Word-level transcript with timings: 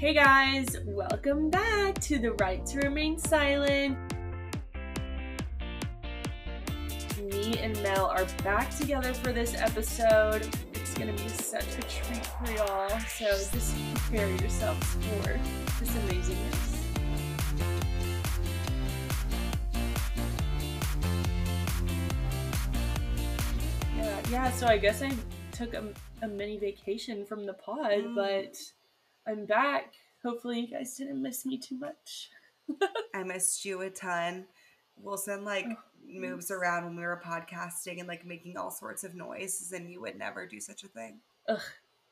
Hey 0.00 0.14
guys, 0.14 0.78
welcome 0.86 1.50
back 1.50 1.98
to 2.00 2.18
the 2.18 2.32
Right 2.32 2.64
to 2.64 2.78
Remain 2.78 3.18
Silent. 3.18 3.98
Me 7.22 7.58
and 7.58 7.78
Mel 7.82 8.06
are 8.06 8.24
back 8.42 8.74
together 8.74 9.12
for 9.12 9.30
this 9.30 9.54
episode. 9.54 10.48
It's 10.72 10.94
gonna 10.94 11.12
be 11.12 11.28
such 11.28 11.66
a 11.76 11.82
treat 11.82 12.24
for 12.24 12.50
y'all, 12.52 12.88
so 13.00 13.26
just 13.26 13.76
prepare 13.94 14.26
yourselves 14.36 14.86
for 14.94 15.38
this 15.78 15.90
amazingness. 15.90 16.76
Yeah, 23.96 24.20
yeah, 24.30 24.50
so 24.52 24.66
I 24.66 24.78
guess 24.78 25.02
I 25.02 25.12
took 25.52 25.74
a, 25.74 25.84
a 26.22 26.28
mini 26.28 26.58
vacation 26.58 27.26
from 27.26 27.44
the 27.44 27.52
pod, 27.52 27.90
Mm. 27.92 28.14
but 28.14 28.56
I'm 29.26 29.46
back. 29.46 29.94
Hopefully, 30.24 30.60
you 30.60 30.68
guys 30.68 30.96
didn't 30.96 31.22
miss 31.22 31.46
me 31.46 31.58
too 31.58 31.78
much. 31.78 32.30
I 33.14 33.22
missed 33.22 33.64
you 33.64 33.80
a 33.82 33.90
ton. 33.90 34.46
Wilson 34.96 35.44
like 35.44 35.66
Oh, 35.68 35.76
moves 36.06 36.50
around 36.50 36.84
when 36.84 36.96
we 36.96 37.02
were 37.02 37.22
podcasting 37.24 37.98
and 38.00 38.08
like 38.08 38.26
making 38.26 38.56
all 38.56 38.70
sorts 38.70 39.04
of 39.04 39.14
noises, 39.14 39.72
and 39.72 39.90
you 39.90 40.00
would 40.00 40.18
never 40.18 40.46
do 40.46 40.60
such 40.60 40.82
a 40.84 40.88
thing. 40.88 41.20
Ugh, 41.48 41.60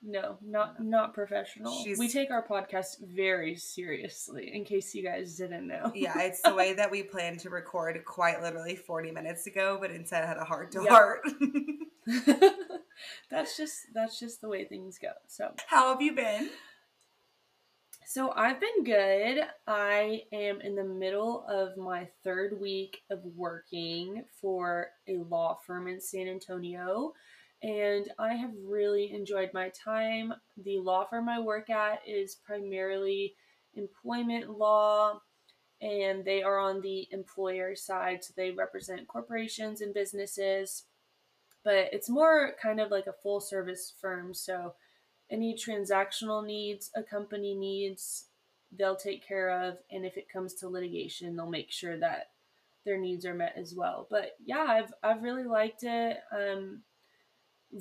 no, 0.02 0.38
not 0.42 0.82
not 0.82 1.12
professional. 1.14 1.82
She's- 1.82 1.98
We 1.98 2.08
take 2.08 2.30
our 2.30 2.46
podcast 2.46 2.96
very 3.02 3.56
seriously. 3.56 4.50
In 4.54 4.64
case 4.64 4.94
you 4.94 5.02
guys 5.02 5.36
didn't 5.36 5.66
know. 5.66 5.90
Yeah, 5.94 6.18
it's 6.22 6.40
the 6.42 6.54
way 6.54 6.72
that 6.74 6.90
we 6.90 7.02
planned 7.02 7.40
to 7.40 7.50
record 7.50 8.02
quite 8.04 8.40
literally 8.40 8.76
40 8.76 9.10
minutes 9.10 9.46
ago, 9.46 9.76
but 9.80 9.90
instead 9.90 10.24
had 10.26 10.36
a 10.38 10.44
heart 10.44 10.70
to 10.72 10.84
heart. 10.84 11.20
that's 13.30 13.56
just 13.56 13.86
that's 13.94 14.18
just 14.18 14.40
the 14.40 14.48
way 14.48 14.64
things 14.64 14.98
go. 15.00 15.10
So 15.26 15.52
How 15.66 15.92
have 15.92 16.00
you 16.02 16.14
been? 16.14 16.50
So 18.10 18.32
I've 18.34 18.58
been 18.58 18.84
good. 18.84 19.44
I 19.66 20.22
am 20.32 20.62
in 20.62 20.74
the 20.74 20.82
middle 20.82 21.44
of 21.46 21.76
my 21.76 22.08
third 22.24 22.58
week 22.58 23.02
of 23.10 23.20
working 23.36 24.24
for 24.40 24.86
a 25.06 25.18
law 25.18 25.58
firm 25.66 25.88
in 25.88 26.00
San 26.00 26.26
Antonio, 26.26 27.12
and 27.62 28.10
I 28.18 28.32
have 28.32 28.52
really 28.64 29.12
enjoyed 29.12 29.50
my 29.52 29.68
time. 29.68 30.32
The 30.56 30.78
law 30.78 31.04
firm 31.04 31.28
I 31.28 31.38
work 31.38 31.68
at 31.68 32.00
is 32.08 32.36
primarily 32.36 33.34
employment 33.74 34.56
law, 34.56 35.20
and 35.82 36.24
they 36.24 36.42
are 36.42 36.58
on 36.58 36.80
the 36.80 37.06
employer 37.10 37.76
side, 37.76 38.24
so 38.24 38.32
they 38.34 38.52
represent 38.52 39.06
corporations 39.06 39.82
and 39.82 39.92
businesses. 39.92 40.84
But 41.62 41.90
it's 41.92 42.08
more 42.08 42.54
kind 42.62 42.80
of 42.80 42.90
like 42.90 43.06
a 43.06 43.12
full 43.22 43.40
service 43.40 43.92
firm, 44.00 44.32
so 44.32 44.72
any 45.30 45.54
transactional 45.54 46.44
needs 46.44 46.90
a 46.96 47.02
company 47.02 47.54
needs 47.54 48.26
they'll 48.76 48.96
take 48.96 49.26
care 49.26 49.50
of 49.50 49.78
and 49.90 50.04
if 50.04 50.16
it 50.16 50.30
comes 50.30 50.54
to 50.54 50.68
litigation 50.68 51.36
they'll 51.36 51.48
make 51.48 51.70
sure 51.70 51.98
that 51.98 52.30
their 52.84 52.98
needs 52.98 53.26
are 53.26 53.34
met 53.34 53.54
as 53.56 53.74
well. 53.74 54.06
But 54.10 54.32
yeah 54.44 54.64
i've 54.68 54.92
i've 55.02 55.22
really 55.22 55.44
liked 55.44 55.82
it. 55.82 56.18
Um 56.32 56.82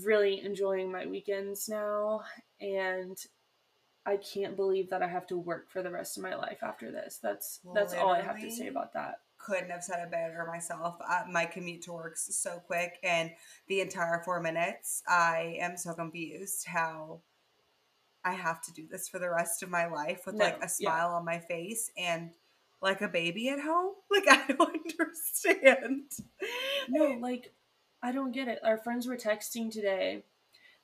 really 0.04 0.42
enjoying 0.44 0.92
my 0.92 1.06
weekends 1.06 1.70
now 1.70 2.20
and 2.60 3.18
i 4.06 4.18
can't 4.18 4.58
believe 4.58 4.90
that 4.90 5.02
i 5.02 5.08
have 5.08 5.26
to 5.26 5.38
work 5.38 5.72
for 5.72 5.82
the 5.82 5.90
rest 5.90 6.18
of 6.18 6.24
my 6.24 6.36
life 6.36 6.58
after 6.62 6.92
this. 6.92 7.20
That's 7.24 7.62
that's 7.74 7.94
all 7.94 8.12
i 8.12 8.22
have 8.22 8.40
to 8.42 8.52
say 8.52 8.68
about 8.68 8.94
that. 8.94 9.20
Couldn't 9.38 9.70
have 9.70 9.84
said 9.84 10.04
it 10.04 10.12
better 10.12 10.46
myself. 10.48 10.96
Uh, 11.08 11.24
my 11.32 11.46
commute 11.46 11.84
to 11.84 11.94
work's 11.94 12.36
so 12.36 12.60
quick, 12.66 12.98
and 13.04 13.32
the 13.68 13.82
entire 13.82 14.22
four 14.26 14.42
minutes, 14.42 15.04
I 15.08 15.58
am 15.62 15.78
so 15.78 15.94
confused 15.94 16.66
how 16.66 17.22
I 18.28 18.34
have 18.34 18.62
to 18.64 18.74
do 18.74 18.86
this 18.90 19.08
for 19.08 19.20
the 19.20 19.30
rest 19.30 19.64
of 19.64 19.70
my 19.70 19.88
life 19.88 20.24
with 20.26 20.36
No, 20.36 20.46
like 20.46 20.64
a 20.64 20.68
smile 20.68 21.10
on 21.10 21.24
my 21.24 21.40
face 21.40 21.90
and 21.98 22.32
like 22.82 23.02
a 23.02 23.08
baby 23.08 23.50
at 23.50 23.60
home. 23.60 23.94
Like 24.12 24.28
I 24.28 24.54
don't 24.54 24.94
understand. 25.00 26.12
No, 26.90 27.18
like 27.22 27.54
I 28.04 28.12
don't 28.12 28.34
get 28.34 28.48
it. 28.48 28.60
Our 28.64 28.78
friends 28.78 29.08
were 29.08 29.16
texting 29.16 29.72
today. 29.72 30.24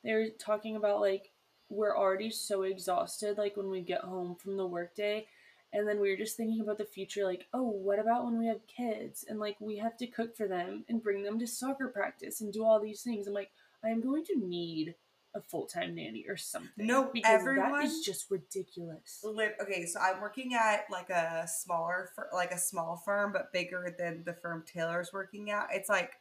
They 0.04 0.14
were 0.14 0.28
talking 0.40 0.76
about 0.76 1.02
like 1.02 1.32
we're 1.70 1.98
already 1.98 2.30
so 2.30 2.64
exhausted 2.64 3.38
like 3.38 3.58
when 3.58 3.70
we 3.70 3.82
get 3.82 4.02
home 4.02 4.36
from 4.36 4.58
the 4.58 4.68
workday 4.68 5.26
and 5.74 5.88
then 5.88 6.00
we 6.00 6.12
were 6.12 6.18
just 6.18 6.38
thinking 6.38 6.62
about 6.62 6.78
the 6.78 6.86
future 6.86 7.26
like, 7.26 7.48
"Oh, 7.54 7.64
what 7.68 8.00
about 8.00 8.26
when 8.26 8.38
we 8.38 8.48
have 8.48 8.68
kids 8.68 9.26
and 9.28 9.40
like 9.40 9.58
we 9.60 9.78
have 9.78 9.98
to 9.98 10.08
cook 10.08 10.38
for 10.38 10.48
them 10.48 10.86
and 10.88 11.04
bring 11.04 11.24
them 11.24 11.40
to 11.40 11.48
soccer 11.48 11.88
practice 11.88 12.42
and 12.42 12.54
do 12.54 12.64
all 12.64 12.80
these 12.80 13.02
things." 13.02 13.28
I'm 13.28 13.34
like, 13.34 13.52
"I 13.84 13.90
am 13.90 14.02
going 14.02 14.24
to 14.26 14.38
need 14.38 14.96
a 15.36 15.42
full-time 15.42 15.96
nanny 15.96 16.26
or 16.28 16.38
something." 16.38 16.86
No, 16.86 17.10
because 17.12 17.30
that 17.32 17.40
everyone- 17.42 17.84
is 17.84 18.02
just 18.02 18.30
ridiculous. 18.30 19.24
Okay, 19.26 19.86
so 19.86 20.00
I'm 20.00 20.22
working 20.22 20.54
at 20.54 20.90
like 20.90 21.10
a 21.10 21.48
smaller, 21.48 22.12
fir- 22.16 22.30
like 22.34 22.52
a 22.52 22.58
small 22.58 22.98
firm, 22.98 23.32
but 23.34 23.52
bigger 23.52 23.96
than 23.98 24.24
the 24.24 24.34
firm 24.34 24.64
Taylor's 24.66 25.12
working 25.14 25.52
at. 25.52 25.68
It's 25.72 25.90
like 25.90 26.14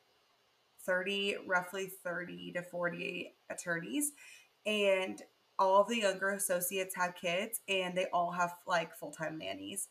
30, 0.84 1.36
roughly 1.46 1.86
30 1.86 2.52
to 2.52 2.62
40 2.62 3.34
attorneys. 3.50 4.12
And 4.66 5.22
all 5.58 5.80
of 5.82 5.88
the 5.88 5.98
younger 6.00 6.30
associates 6.30 6.94
have 6.96 7.14
kids 7.14 7.60
and 7.68 7.96
they 7.96 8.06
all 8.12 8.32
have 8.32 8.54
like 8.66 8.96
full 8.96 9.12
time 9.12 9.38
nannies. 9.38 9.88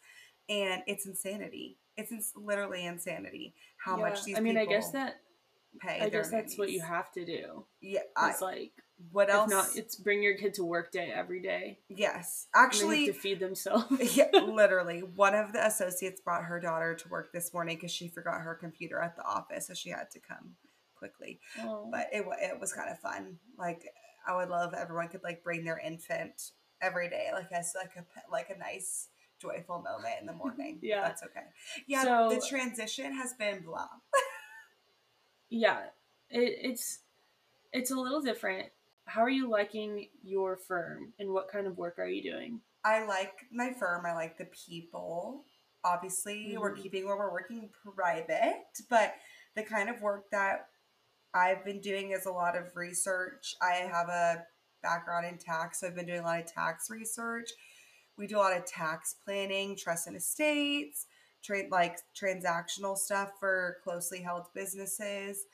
And 0.50 0.84
it's 0.88 1.06
insanity. 1.06 1.78
It's 1.98 2.12
ins- 2.12 2.34
literally 2.36 2.86
insanity 2.86 3.54
how 3.78 3.98
Yeah, 3.98 4.10
much 4.10 4.24
these 4.24 4.38
I 4.38 4.42
mean, 4.42 4.58
I 4.58 4.66
guess 4.66 4.92
that 4.92 5.22
pay. 5.80 6.00
I 6.02 6.10
guess 6.10 6.30
that's 6.30 6.58
what 6.58 6.72
you 6.72 6.82
have 6.82 7.12
to 7.14 7.26
do. 7.26 7.66
Yeah. 7.80 8.02
It's 8.24 8.42
like 8.42 8.74
what 9.12 9.30
If 9.30 9.36
else? 9.36 9.50
not, 9.50 9.66
it's 9.76 9.96
bring 9.96 10.22
your 10.24 10.36
kid 10.38 10.54
to 10.56 10.64
work 10.64 10.92
day 10.92 11.12
every 11.14 11.42
day. 11.42 11.80
yes. 11.90 12.48
Actually, 12.54 13.08
to 13.08 13.14
feed 13.14 13.40
themselves. 13.40 13.88
yeah, 14.18 14.30
literally. 14.34 15.00
One 15.02 15.36
of 15.36 15.54
the 15.54 15.66
associates 15.66 16.22
brought 16.22 16.44
her 16.44 16.60
daughter 16.60 16.94
to 16.96 17.10
work 17.10 17.32
this 17.34 17.54
morning 17.54 17.78
because 17.78 17.92
she 17.92 18.08
forgot 18.08 18.42
her 18.42 18.56
computer 18.56 19.00
at 19.02 19.16
the 19.16 19.24
office, 19.24 19.68
so 19.68 19.74
she 19.74 19.90
had 19.90 20.10
to 20.12 20.20
come 20.20 20.56
quickly. 20.96 21.40
Oh. 21.60 21.88
But 21.92 22.08
it 22.12 22.26
it 22.42 22.60
was 22.60 22.74
kind 22.74 22.90
of 22.90 23.00
fun. 23.00 23.38
Like 23.58 23.84
I 24.28 24.36
would 24.36 24.50
love 24.50 24.74
everyone 24.74 25.08
could 25.08 25.24
like 25.24 25.44
bring 25.44 25.64
their 25.66 25.80
infant 25.80 26.52
every 26.82 27.10
day, 27.10 27.30
like 27.34 27.52
as 27.52 27.74
like 27.76 27.92
a 27.98 28.04
like 28.32 28.50
a 28.50 28.58
nice 28.60 29.08
joyful 29.42 29.78
moment 29.82 30.16
in 30.20 30.28
the 30.28 30.34
morning. 30.44 30.78
Yeah. 30.82 31.02
that's 31.02 31.24
okay. 31.24 31.46
Yeah, 31.88 32.04
So- 32.04 32.30
the 32.36 32.46
transition 32.48 33.14
has 33.16 33.34
been 33.34 33.64
blah. 33.64 33.88
yeah, 35.50 35.80
it, 36.30 36.60
it's 36.62 37.00
it's 37.74 37.92
a 37.92 37.96
little 37.96 38.22
different. 38.22 38.68
How 39.06 39.22
are 39.22 39.30
you 39.30 39.50
liking 39.50 40.10
your 40.24 40.58
firm, 40.58 41.14
and 41.20 41.32
what 41.34 41.50
kind 41.50 41.68
of 41.68 41.78
work 41.78 42.00
are 42.00 42.08
you 42.08 42.22
doing? 42.24 42.62
I 42.84 43.06
like 43.06 43.46
my 43.52 43.74
firm. 43.74 44.06
I 44.06 44.14
like 44.14 44.38
the 44.38 44.46
people. 44.46 45.46
Obviously, 45.84 46.58
we're 46.58 46.74
Mhm. 46.74 46.82
keeping 46.82 47.06
where 47.06 47.18
we're 47.18 47.32
working 47.32 47.70
private, 47.70 48.82
but 48.90 49.16
the 49.56 49.64
kind 49.64 49.90
of 49.90 50.02
work 50.02 50.30
that 50.32 50.70
I've 51.34 51.64
been 51.66 51.82
doing 51.82 52.12
is 52.12 52.26
a 52.26 52.32
lot 52.32 52.56
of 52.56 52.76
research. 52.76 53.56
I 53.62 53.76
have 53.76 54.10
a 54.10 54.48
background 54.82 55.26
in 55.26 55.38
tax, 55.38 55.80
so 55.80 55.88
I've 55.88 55.96
been 55.96 56.06
doing 56.06 56.20
a 56.22 56.24
lot 56.24 56.40
of 56.42 56.46
tax 56.48 56.90
research. 56.90 57.50
We 58.18 58.28
do 58.28 58.38
a 58.38 58.40
lot 58.40 58.58
of 58.58 58.66
tax 58.66 59.14
planning, 59.14 59.76
trust 59.76 60.08
and 60.08 60.16
estates, 60.16 61.08
trade 61.42 61.72
like 61.72 62.00
transactional 62.14 62.98
stuff 62.98 63.40
for 63.40 63.80
closely 63.84 64.22
held 64.22 64.54
businesses, 64.54 65.46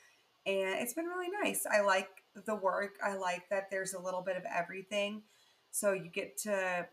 and 0.46 0.80
it's 0.80 0.94
been 0.94 1.06
really 1.06 1.30
nice. 1.30 1.66
I 1.66 1.80
like 1.80 2.17
the 2.46 2.54
work. 2.54 2.98
I 3.04 3.14
like 3.16 3.48
that 3.50 3.70
there's 3.70 3.94
a 3.94 4.00
little 4.00 4.22
bit 4.22 4.36
of 4.36 4.44
everything, 4.44 5.22
so 5.70 5.92
you 5.92 6.08
get 6.08 6.36
to 6.38 6.86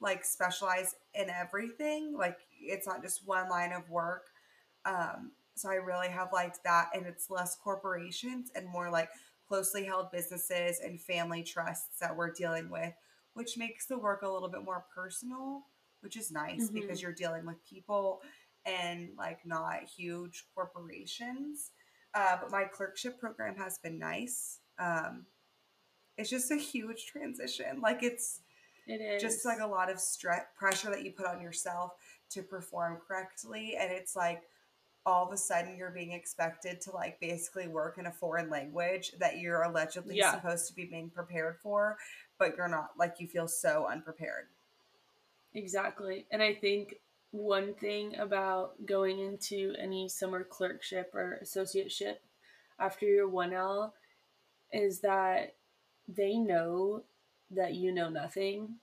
like 0.00 0.24
specialize 0.24 0.94
in 1.14 1.30
everything. 1.30 2.14
Like 2.16 2.38
it's 2.60 2.86
not 2.86 3.02
just 3.02 3.26
one 3.26 3.48
line 3.48 3.72
of 3.72 3.88
work. 3.90 4.26
Um, 4.84 5.32
so 5.54 5.70
I 5.70 5.74
really 5.74 6.08
have 6.08 6.32
liked 6.32 6.60
that, 6.64 6.90
and 6.94 7.06
it's 7.06 7.30
less 7.30 7.56
corporations 7.56 8.50
and 8.54 8.66
more 8.68 8.90
like 8.90 9.10
closely 9.48 9.84
held 9.84 10.10
businesses 10.10 10.80
and 10.80 11.00
family 11.00 11.42
trusts 11.42 11.98
that 12.00 12.16
we're 12.16 12.32
dealing 12.32 12.70
with, 12.70 12.94
which 13.34 13.58
makes 13.58 13.86
the 13.86 13.98
work 13.98 14.22
a 14.22 14.28
little 14.28 14.48
bit 14.48 14.64
more 14.64 14.84
personal, 14.94 15.66
which 16.00 16.16
is 16.16 16.30
nice 16.32 16.70
Mhm. 16.70 16.74
because 16.74 17.02
you're 17.02 17.12
dealing 17.12 17.44
with 17.44 17.62
people 17.66 18.22
and 18.64 19.10
like 19.18 19.44
not 19.44 19.82
huge 19.84 20.46
corporations. 20.54 21.70
Uh, 22.14 22.38
but 22.40 22.50
my 22.50 22.64
clerkship 22.64 23.18
program 23.20 23.56
has 23.56 23.78
been 23.78 23.98
nice. 23.98 24.60
Um, 24.78 25.26
it's 26.16 26.30
just 26.30 26.50
a 26.50 26.56
huge 26.56 27.06
transition. 27.06 27.80
Like 27.80 28.02
it's 28.02 28.40
It 28.86 29.00
is 29.00 29.22
just 29.22 29.44
like 29.44 29.60
a 29.60 29.66
lot 29.66 29.90
of 29.90 29.98
stress 30.00 30.44
pressure 30.56 30.90
that 30.90 31.04
you 31.04 31.12
put 31.12 31.26
on 31.26 31.40
yourself 31.40 31.92
to 32.30 32.42
perform 32.42 32.98
correctly 33.06 33.76
and 33.78 33.92
it's 33.92 34.16
like 34.16 34.42
all 35.04 35.26
of 35.26 35.32
a 35.32 35.36
sudden 35.36 35.76
you're 35.76 35.90
being 35.90 36.12
expected 36.12 36.80
to 36.80 36.90
like 36.92 37.18
basically 37.20 37.66
work 37.68 37.98
in 37.98 38.06
a 38.06 38.10
foreign 38.12 38.48
language 38.48 39.12
that 39.18 39.38
you're 39.38 39.62
allegedly 39.62 40.16
Yeah. 40.16 40.32
supposed 40.34 40.66
to 40.68 40.74
be 40.74 40.84
being 40.86 41.10
prepared 41.10 41.56
for 41.62 41.98
but 42.38 42.56
you're 42.56 42.68
not 42.68 42.90
like 42.98 43.20
you 43.20 43.26
feel 43.26 43.48
so 43.48 43.86
unprepared 43.86 44.46
exactly. 45.54 46.26
And 46.30 46.42
I 46.42 46.54
think 46.54 46.96
one 47.30 47.74
thing 47.74 48.16
about 48.16 48.74
going 48.86 49.18
into 49.18 49.74
any 49.78 50.08
summer 50.08 50.44
clerkship 50.44 51.10
or 51.14 51.38
associateship 51.42 52.16
after 52.78 53.06
your 53.06 53.28
1L 53.28 53.92
is 54.72 55.00
that 55.00 55.54
they 56.08 56.36
know 56.36 57.02
that 57.50 57.74
you 57.74 57.92
know 57.92 58.08
nothing 58.08 58.76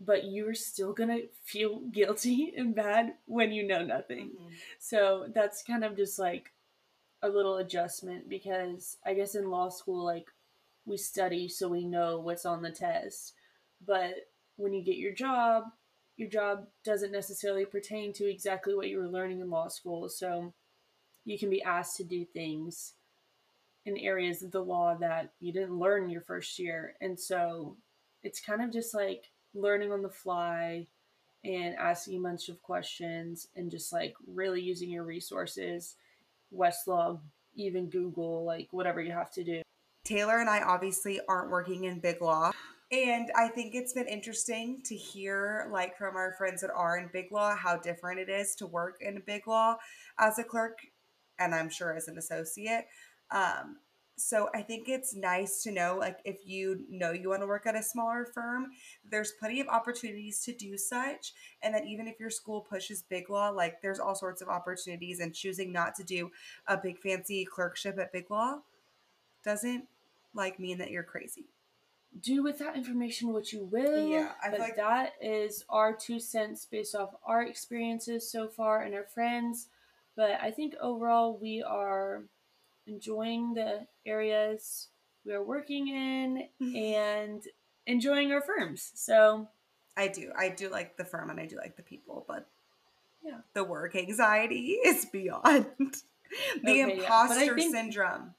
but 0.00 0.30
you're 0.30 0.54
still 0.54 0.92
gonna 0.92 1.20
feel 1.44 1.80
guilty 1.92 2.52
and 2.56 2.74
bad 2.74 3.14
when 3.26 3.52
you 3.52 3.66
know 3.66 3.82
nothing. 3.82 4.30
Mm-hmm. 4.30 4.54
So 4.78 5.26
that's 5.34 5.62
kind 5.62 5.84
of 5.84 5.96
just 5.96 6.18
like 6.18 6.52
a 7.22 7.28
little 7.28 7.56
adjustment 7.56 8.28
because 8.28 8.98
I 9.04 9.14
guess 9.14 9.34
in 9.34 9.50
law 9.50 9.68
school, 9.68 10.04
like 10.04 10.26
we 10.84 10.96
study 10.96 11.48
so 11.48 11.68
we 11.68 11.84
know 11.84 12.20
what's 12.20 12.46
on 12.46 12.62
the 12.62 12.70
test. 12.70 13.34
But 13.84 14.28
when 14.56 14.72
you 14.72 14.82
get 14.82 14.96
your 14.96 15.12
job, 15.12 15.64
your 16.16 16.28
job 16.28 16.66
doesn't 16.84 17.12
necessarily 17.12 17.64
pertain 17.64 18.12
to 18.14 18.30
exactly 18.30 18.74
what 18.74 18.88
you 18.88 18.98
were 18.98 19.08
learning 19.08 19.40
in 19.40 19.50
law 19.50 19.68
school. 19.68 20.08
So 20.08 20.52
you 21.24 21.38
can 21.38 21.50
be 21.50 21.62
asked 21.62 21.96
to 21.96 22.04
do 22.04 22.24
things 22.24 22.94
in 23.86 23.96
areas 23.96 24.42
of 24.42 24.50
the 24.50 24.60
law 24.60 24.94
that 25.00 25.32
you 25.40 25.52
didn't 25.52 25.78
learn 25.78 26.10
your 26.10 26.20
first 26.20 26.58
year. 26.58 26.94
And 27.00 27.18
so 27.18 27.76
it's 28.22 28.40
kind 28.40 28.60
of 28.60 28.72
just 28.72 28.94
like 28.94 29.24
learning 29.54 29.92
on 29.92 30.02
the 30.02 30.10
fly 30.10 30.86
and 31.44 31.76
asking 31.76 32.18
a 32.18 32.22
bunch 32.22 32.48
of 32.48 32.60
questions 32.60 33.46
and 33.56 33.70
just 33.70 33.92
like 33.92 34.14
really 34.26 34.60
using 34.60 34.90
your 34.90 35.04
resources, 35.04 35.94
Westlaw, 36.52 37.20
even 37.54 37.88
Google, 37.88 38.44
like 38.44 38.68
whatever 38.72 39.00
you 39.00 39.12
have 39.12 39.30
to 39.32 39.44
do. 39.44 39.62
Taylor 40.04 40.40
and 40.40 40.50
I 40.50 40.62
obviously 40.62 41.20
aren't 41.28 41.50
working 41.50 41.84
in 41.84 42.00
big 42.00 42.20
law. 42.20 42.50
And 42.92 43.32
I 43.34 43.48
think 43.48 43.74
it's 43.74 43.92
been 43.92 44.06
interesting 44.06 44.80
to 44.84 44.94
hear, 44.94 45.68
like, 45.72 45.98
from 45.98 46.14
our 46.14 46.34
friends 46.38 46.60
that 46.60 46.70
are 46.70 46.96
in 46.96 47.10
big 47.12 47.32
law, 47.32 47.56
how 47.56 47.76
different 47.76 48.20
it 48.20 48.28
is 48.28 48.54
to 48.56 48.66
work 48.66 48.98
in 49.00 49.20
big 49.26 49.48
law 49.48 49.76
as 50.20 50.38
a 50.38 50.44
clerk, 50.44 50.78
and 51.40 51.52
I'm 51.52 51.68
sure 51.68 51.96
as 51.96 52.06
an 52.06 52.16
associate. 52.16 52.84
Um, 53.30 53.76
so 54.18 54.48
I 54.54 54.62
think 54.62 54.88
it's 54.88 55.14
nice 55.14 55.62
to 55.64 55.70
know, 55.70 55.96
like, 55.98 56.20
if 56.24 56.46
you 56.46 56.86
know 56.88 57.12
you 57.12 57.28
want 57.28 57.42
to 57.42 57.46
work 57.46 57.66
at 57.66 57.76
a 57.76 57.82
smaller 57.82 58.24
firm, 58.24 58.68
there's 59.10 59.32
plenty 59.32 59.60
of 59.60 59.68
opportunities 59.68 60.40
to 60.44 60.54
do 60.54 60.78
such. 60.78 61.34
And 61.62 61.74
that 61.74 61.84
even 61.84 62.08
if 62.08 62.18
your 62.18 62.30
school 62.30 62.62
pushes 62.62 63.02
big 63.02 63.28
law, 63.28 63.50
like, 63.50 63.82
there's 63.82 64.00
all 64.00 64.14
sorts 64.14 64.40
of 64.40 64.48
opportunities, 64.48 65.20
and 65.20 65.34
choosing 65.34 65.70
not 65.70 65.94
to 65.96 66.04
do 66.04 66.30
a 66.66 66.78
big 66.78 66.98
fancy 66.98 67.44
clerkship 67.44 67.98
at 67.98 68.12
big 68.12 68.30
law 68.30 68.60
doesn't 69.44 69.84
like 70.34 70.58
mean 70.58 70.78
that 70.78 70.90
you're 70.90 71.02
crazy 71.02 71.46
do 72.20 72.42
with 72.42 72.58
that 72.58 72.76
information 72.76 73.32
what 73.32 73.52
you 73.52 73.64
will. 73.64 74.08
Yeah, 74.08 74.32
I 74.42 74.50
but 74.50 74.60
like 74.60 74.76
that 74.76 75.14
is 75.20 75.64
our 75.68 75.92
two 75.92 76.18
cents 76.18 76.64
based 76.64 76.94
off 76.94 77.10
our 77.24 77.42
experiences 77.42 78.30
so 78.30 78.48
far 78.48 78.82
and 78.82 78.94
our 78.94 79.04
friends. 79.04 79.68
But 80.16 80.38
I 80.40 80.50
think 80.50 80.74
overall 80.80 81.36
we 81.36 81.62
are 81.62 82.22
enjoying 82.86 83.54
the 83.54 83.86
areas 84.04 84.88
we 85.24 85.32
are 85.32 85.42
working 85.42 85.88
in 85.88 86.48
and 86.60 87.42
enjoying 87.86 88.32
our 88.32 88.40
firms. 88.40 88.92
So 88.94 89.48
I 89.96 90.08
do. 90.08 90.30
I 90.36 90.50
do 90.50 90.68
like 90.68 90.96
the 90.96 91.04
firm 91.04 91.30
and 91.30 91.40
I 91.40 91.46
do 91.46 91.56
like 91.56 91.76
the 91.76 91.82
people, 91.82 92.24
but 92.28 92.46
yeah, 93.22 93.38
the 93.54 93.64
work 93.64 93.96
anxiety 93.96 94.78
is 94.84 95.04
beyond 95.06 95.66
the 96.62 96.82
okay, 96.82 96.98
imposter 96.98 97.58
yeah. 97.58 97.70
syndrome. 97.70 98.34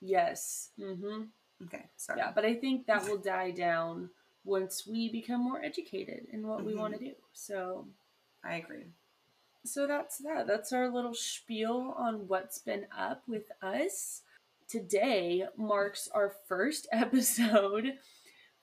Yes. 0.00 0.70
Mm-hmm. 0.78 1.22
Okay, 1.64 1.84
sorry. 1.96 2.18
Yeah, 2.18 2.32
but 2.34 2.44
I 2.44 2.54
think 2.54 2.86
that 2.86 3.04
will 3.04 3.18
die 3.34 3.50
down 3.50 4.10
once 4.44 4.86
we 4.86 5.10
become 5.10 5.42
more 5.44 5.62
educated 5.62 6.26
in 6.32 6.46
what 6.46 6.58
mm-hmm. 6.58 6.68
we 6.68 6.74
want 6.74 6.94
to 6.94 7.00
do. 7.00 7.12
So 7.32 7.86
I 8.44 8.56
agree. 8.56 8.86
So 9.64 9.86
that's 9.86 10.18
that. 10.18 10.46
That's 10.46 10.72
our 10.72 10.92
little 10.92 11.14
spiel 11.14 11.94
on 11.98 12.26
what's 12.28 12.58
been 12.58 12.86
up 12.96 13.22
with 13.28 13.44
us. 13.62 14.22
Today 14.68 15.44
marks 15.56 16.08
our 16.14 16.34
first 16.48 16.88
episode 16.92 17.94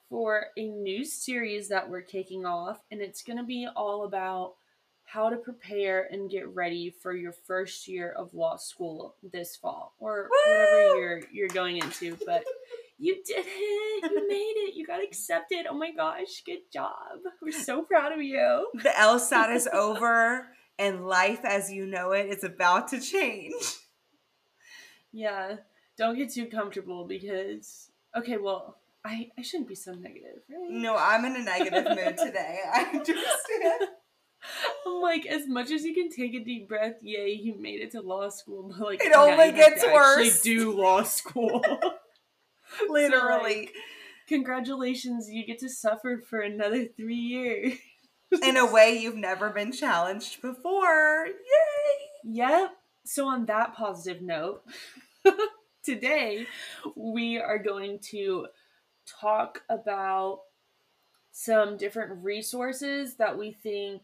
for 0.08 0.46
a 0.56 0.66
new 0.66 1.04
series 1.04 1.68
that 1.68 1.88
we're 1.88 2.02
kicking 2.02 2.44
off, 2.44 2.80
and 2.90 3.00
it's 3.00 3.22
going 3.22 3.36
to 3.36 3.44
be 3.44 3.68
all 3.76 4.04
about 4.04 4.54
how 5.04 5.30
to 5.30 5.36
prepare 5.36 6.06
and 6.10 6.30
get 6.30 6.48
ready 6.54 6.90
for 6.90 7.14
your 7.14 7.32
first 7.32 7.88
year 7.88 8.12
of 8.12 8.34
law 8.34 8.56
school 8.56 9.14
this 9.32 9.56
fall 9.56 9.94
or 9.98 10.28
Woo! 10.30 10.52
whatever 10.52 10.98
year 10.98 11.22
you're 11.32 11.48
going 11.48 11.78
into. 11.78 12.18
But 12.26 12.44
you 12.98 13.14
did 13.24 13.44
it. 13.46 14.10
You 14.12 14.28
made 14.28 14.54
it. 14.68 14.74
You 14.74 14.86
got 14.86 15.02
accepted. 15.02 15.66
Oh 15.70 15.74
my 15.74 15.92
gosh. 15.92 16.42
Good 16.44 16.70
job. 16.70 17.20
We're 17.40 17.52
so 17.52 17.82
proud 17.82 18.12
of 18.12 18.20
you. 18.20 18.68
The 18.74 18.90
LSAT 18.90 19.54
is 19.54 19.66
over 19.72 20.48
and 20.78 21.06
life 21.06 21.40
as 21.44 21.70
you 21.72 21.86
know 21.86 22.12
it 22.12 22.26
is 22.26 22.44
about 22.44 22.88
to 22.88 23.00
change. 23.00 23.54
Yeah. 25.12 25.56
Don't 25.96 26.16
get 26.16 26.32
too 26.32 26.46
comfortable 26.46 27.06
because, 27.06 27.90
okay, 28.16 28.36
well, 28.36 28.76
I, 29.04 29.30
I 29.38 29.42
shouldn't 29.42 29.68
be 29.68 29.74
so 29.74 29.92
negative, 29.94 30.42
right? 30.48 30.70
No, 30.70 30.96
I'm 30.96 31.24
in 31.24 31.36
a 31.36 31.42
negative 31.42 31.84
mood 31.84 32.16
today. 32.24 32.58
I 32.72 32.84
understand. 32.92 33.88
I'm 34.86 35.00
like, 35.02 35.26
as 35.26 35.48
much 35.48 35.70
as 35.70 35.84
you 35.84 35.94
can 35.94 36.10
take 36.10 36.34
a 36.34 36.44
deep 36.44 36.68
breath, 36.68 36.96
yay, 37.02 37.32
you 37.32 37.54
made 37.58 37.80
it 37.80 37.90
to 37.92 38.00
law 38.00 38.28
school. 38.28 38.72
But 38.78 38.86
like, 38.86 39.00
it 39.04 39.14
only 39.16 39.50
gets 39.52 39.82
worse. 39.84 40.42
do 40.42 40.72
law 40.72 41.02
school. 41.04 41.62
Literally. 42.88 43.10
So, 43.10 43.60
like, 43.60 43.74
congratulations, 44.28 45.28
you 45.30 45.44
get 45.46 45.58
to 45.60 45.68
suffer 45.68 46.22
for 46.28 46.40
another 46.40 46.84
three 46.84 47.16
years. 47.16 47.72
In 48.42 48.56
a 48.56 48.70
way 48.70 48.98
you've 48.98 49.16
never 49.16 49.50
been 49.50 49.72
challenged 49.72 50.42
before. 50.42 51.26
Yay! 51.26 52.32
Yep. 52.32 52.72
So, 53.04 53.26
on 53.26 53.46
that 53.46 53.74
positive 53.74 54.20
note, 54.20 54.62
today 55.82 56.46
we 56.94 57.38
are 57.38 57.58
going 57.58 58.00
to 58.10 58.48
talk 59.06 59.62
about 59.70 60.40
some 61.32 61.76
different 61.76 62.22
resources 62.22 63.14
that 63.14 63.38
we 63.38 63.52
think 63.52 64.02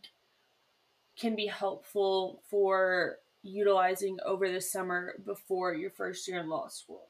can 1.16 1.36
be 1.36 1.46
helpful 1.46 2.40
for 2.48 3.16
utilizing 3.42 4.18
over 4.24 4.50
the 4.50 4.60
summer 4.60 5.14
before 5.24 5.74
your 5.74 5.90
first 5.90 6.26
year 6.26 6.40
in 6.40 6.48
law 6.48 6.68
school. 6.68 7.08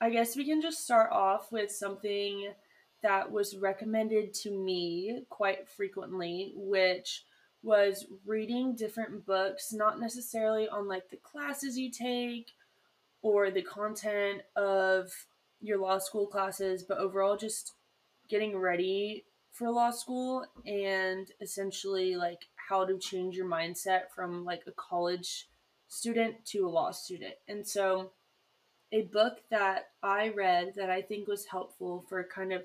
I 0.00 0.10
guess 0.10 0.36
we 0.36 0.44
can 0.44 0.60
just 0.60 0.84
start 0.84 1.10
off 1.10 1.50
with 1.52 1.70
something 1.70 2.52
that 3.02 3.30
was 3.30 3.56
recommended 3.56 4.34
to 4.34 4.50
me 4.50 5.22
quite 5.28 5.68
frequently, 5.68 6.52
which 6.56 7.24
was 7.62 8.06
reading 8.26 8.74
different 8.74 9.26
books, 9.26 9.72
not 9.72 10.00
necessarily 10.00 10.68
on 10.68 10.88
like 10.88 11.10
the 11.10 11.16
classes 11.16 11.78
you 11.78 11.90
take 11.90 12.52
or 13.22 13.50
the 13.50 13.62
content 13.62 14.42
of 14.56 15.12
your 15.60 15.78
law 15.78 15.98
school 15.98 16.26
classes, 16.26 16.82
but 16.82 16.98
overall 16.98 17.36
just 17.36 17.74
getting 18.28 18.56
ready 18.56 19.24
for 19.52 19.70
law 19.70 19.90
school 19.90 20.44
and 20.64 21.32
essentially 21.40 22.16
like 22.16 22.46
how 22.56 22.84
to 22.84 22.96
change 22.98 23.36
your 23.36 23.46
mindset 23.46 24.02
from 24.14 24.44
like 24.44 24.62
a 24.66 24.72
college 24.72 25.48
student 25.88 26.42
to 26.46 26.66
a 26.66 26.70
law 26.70 26.90
student. 26.90 27.34
And 27.48 27.66
so 27.66 28.12
a 28.92 29.02
book 29.02 29.38
that 29.50 29.88
I 30.02 30.30
read 30.30 30.74
that 30.76 30.90
I 30.90 31.02
think 31.02 31.28
was 31.28 31.46
helpful 31.46 32.04
for 32.08 32.24
kind 32.24 32.52
of 32.52 32.62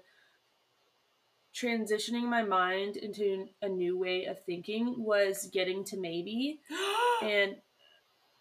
transitioning 1.56 2.24
my 2.24 2.44
mind 2.44 2.98
into 2.98 3.48
a 3.62 3.70
new 3.70 3.98
way 3.98 4.26
of 4.26 4.44
thinking 4.44 4.96
was 4.98 5.50
Getting 5.52 5.84
to 5.86 5.98
Maybe. 5.98 6.60
and 7.24 7.56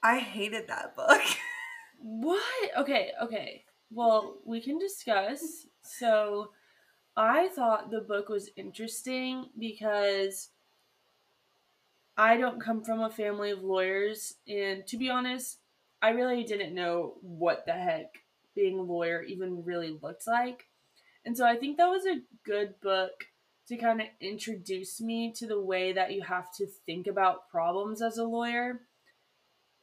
I 0.02 0.18
hated 0.18 0.68
that 0.68 0.96
book. 0.96 1.22
what? 2.00 2.42
Okay, 2.78 3.12
okay. 3.22 3.64
Well, 3.90 4.38
we 4.44 4.60
can 4.60 4.78
discuss. 4.78 5.66
So, 5.82 6.50
I 7.16 7.48
thought 7.48 7.90
the 7.90 8.00
book 8.00 8.28
was 8.28 8.50
interesting 8.56 9.46
because 9.58 10.50
I 12.16 12.36
don't 12.36 12.60
come 12.60 12.82
from 12.82 13.00
a 13.00 13.10
family 13.10 13.52
of 13.52 13.62
lawyers. 13.62 14.34
And 14.48 14.86
to 14.88 14.96
be 14.96 15.10
honest, 15.10 15.58
I 16.02 16.10
really 16.10 16.42
didn't 16.42 16.74
know 16.74 17.14
what 17.22 17.64
the 17.66 17.72
heck 17.72 18.14
being 18.54 18.78
a 18.78 18.82
lawyer 18.82 19.22
even 19.22 19.64
really 19.64 19.96
looked 20.02 20.26
like. 20.26 20.66
And 21.24 21.36
so 21.36 21.46
I 21.46 21.56
think 21.56 21.78
that 21.78 21.88
was 21.90 22.06
a 22.06 22.20
good 22.44 22.74
book 22.80 23.12
to 23.68 23.76
kind 23.76 24.00
of 24.00 24.08
introduce 24.20 25.00
me 25.00 25.32
to 25.36 25.46
the 25.46 25.60
way 25.60 25.92
that 25.92 26.12
you 26.12 26.22
have 26.22 26.52
to 26.56 26.66
think 26.84 27.06
about 27.06 27.48
problems 27.48 28.02
as 28.02 28.18
a 28.18 28.24
lawyer. 28.24 28.80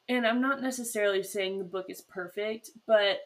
And 0.07 0.27
I'm 0.27 0.41
not 0.41 0.61
necessarily 0.61 1.23
saying 1.23 1.57
the 1.57 1.65
book 1.65 1.85
is 1.89 2.01
perfect, 2.01 2.69
but 2.85 3.19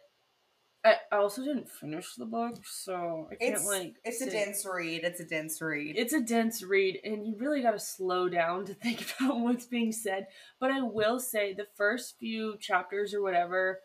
I, 0.86 0.98
also 1.12 1.44
didn't 1.44 1.70
finish 1.70 2.14
the 2.14 2.26
book, 2.26 2.60
so 2.64 3.28
I 3.32 3.36
can't 3.36 3.56
it's, 3.56 3.66
like. 3.66 3.96
It's 4.04 4.22
a 4.22 4.30
dense 4.30 4.66
read. 4.72 5.04
It's 5.04 5.20
a 5.20 5.26
dense 5.26 5.60
read. 5.60 5.98
It's 5.98 6.14
a 6.14 6.22
dense 6.22 6.62
read, 6.62 7.00
and 7.04 7.26
you 7.26 7.36
really 7.40 7.64
got 7.64 7.72
to 7.72 7.80
slow 7.80 8.30
down 8.30 8.66
to 8.66 8.74
think 8.76 9.04
about 9.20 9.40
what's 9.40 9.66
being 9.66 9.92
said. 9.92 10.28
But 10.60 10.72
I 10.72 10.82
will 10.84 11.20
say 11.20 11.54
the 11.54 11.68
first 11.76 12.18
few 12.20 12.58
chapters 12.60 13.16
or 13.16 13.24
whatever, 13.24 13.80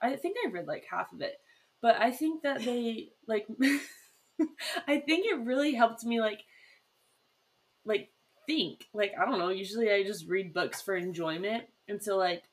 I 0.00 0.14
think 0.14 0.36
I 0.44 0.50
read 0.50 0.68
like 0.68 0.84
half 0.88 1.12
of 1.12 1.20
it, 1.20 1.34
but 1.82 2.00
I 2.00 2.10
think 2.10 2.42
that 2.42 2.62
they 2.62 3.10
like. 3.26 3.46
I 4.88 4.98
think 4.98 5.26
it 5.26 5.44
really 5.44 5.74
helped 5.74 6.02
me 6.04 6.20
like, 6.20 6.40
like 7.84 8.10
think. 8.46 8.86
Like 8.94 9.12
I 9.20 9.24
don't 9.24 9.38
know. 9.38 9.50
Usually 9.50 9.90
I 9.90 10.02
just 10.02 10.26
read 10.28 10.54
books 10.54 10.80
for 10.80 10.96
enjoyment, 10.96 11.64
and 11.88 12.02
so 12.02 12.16
like 12.16 12.44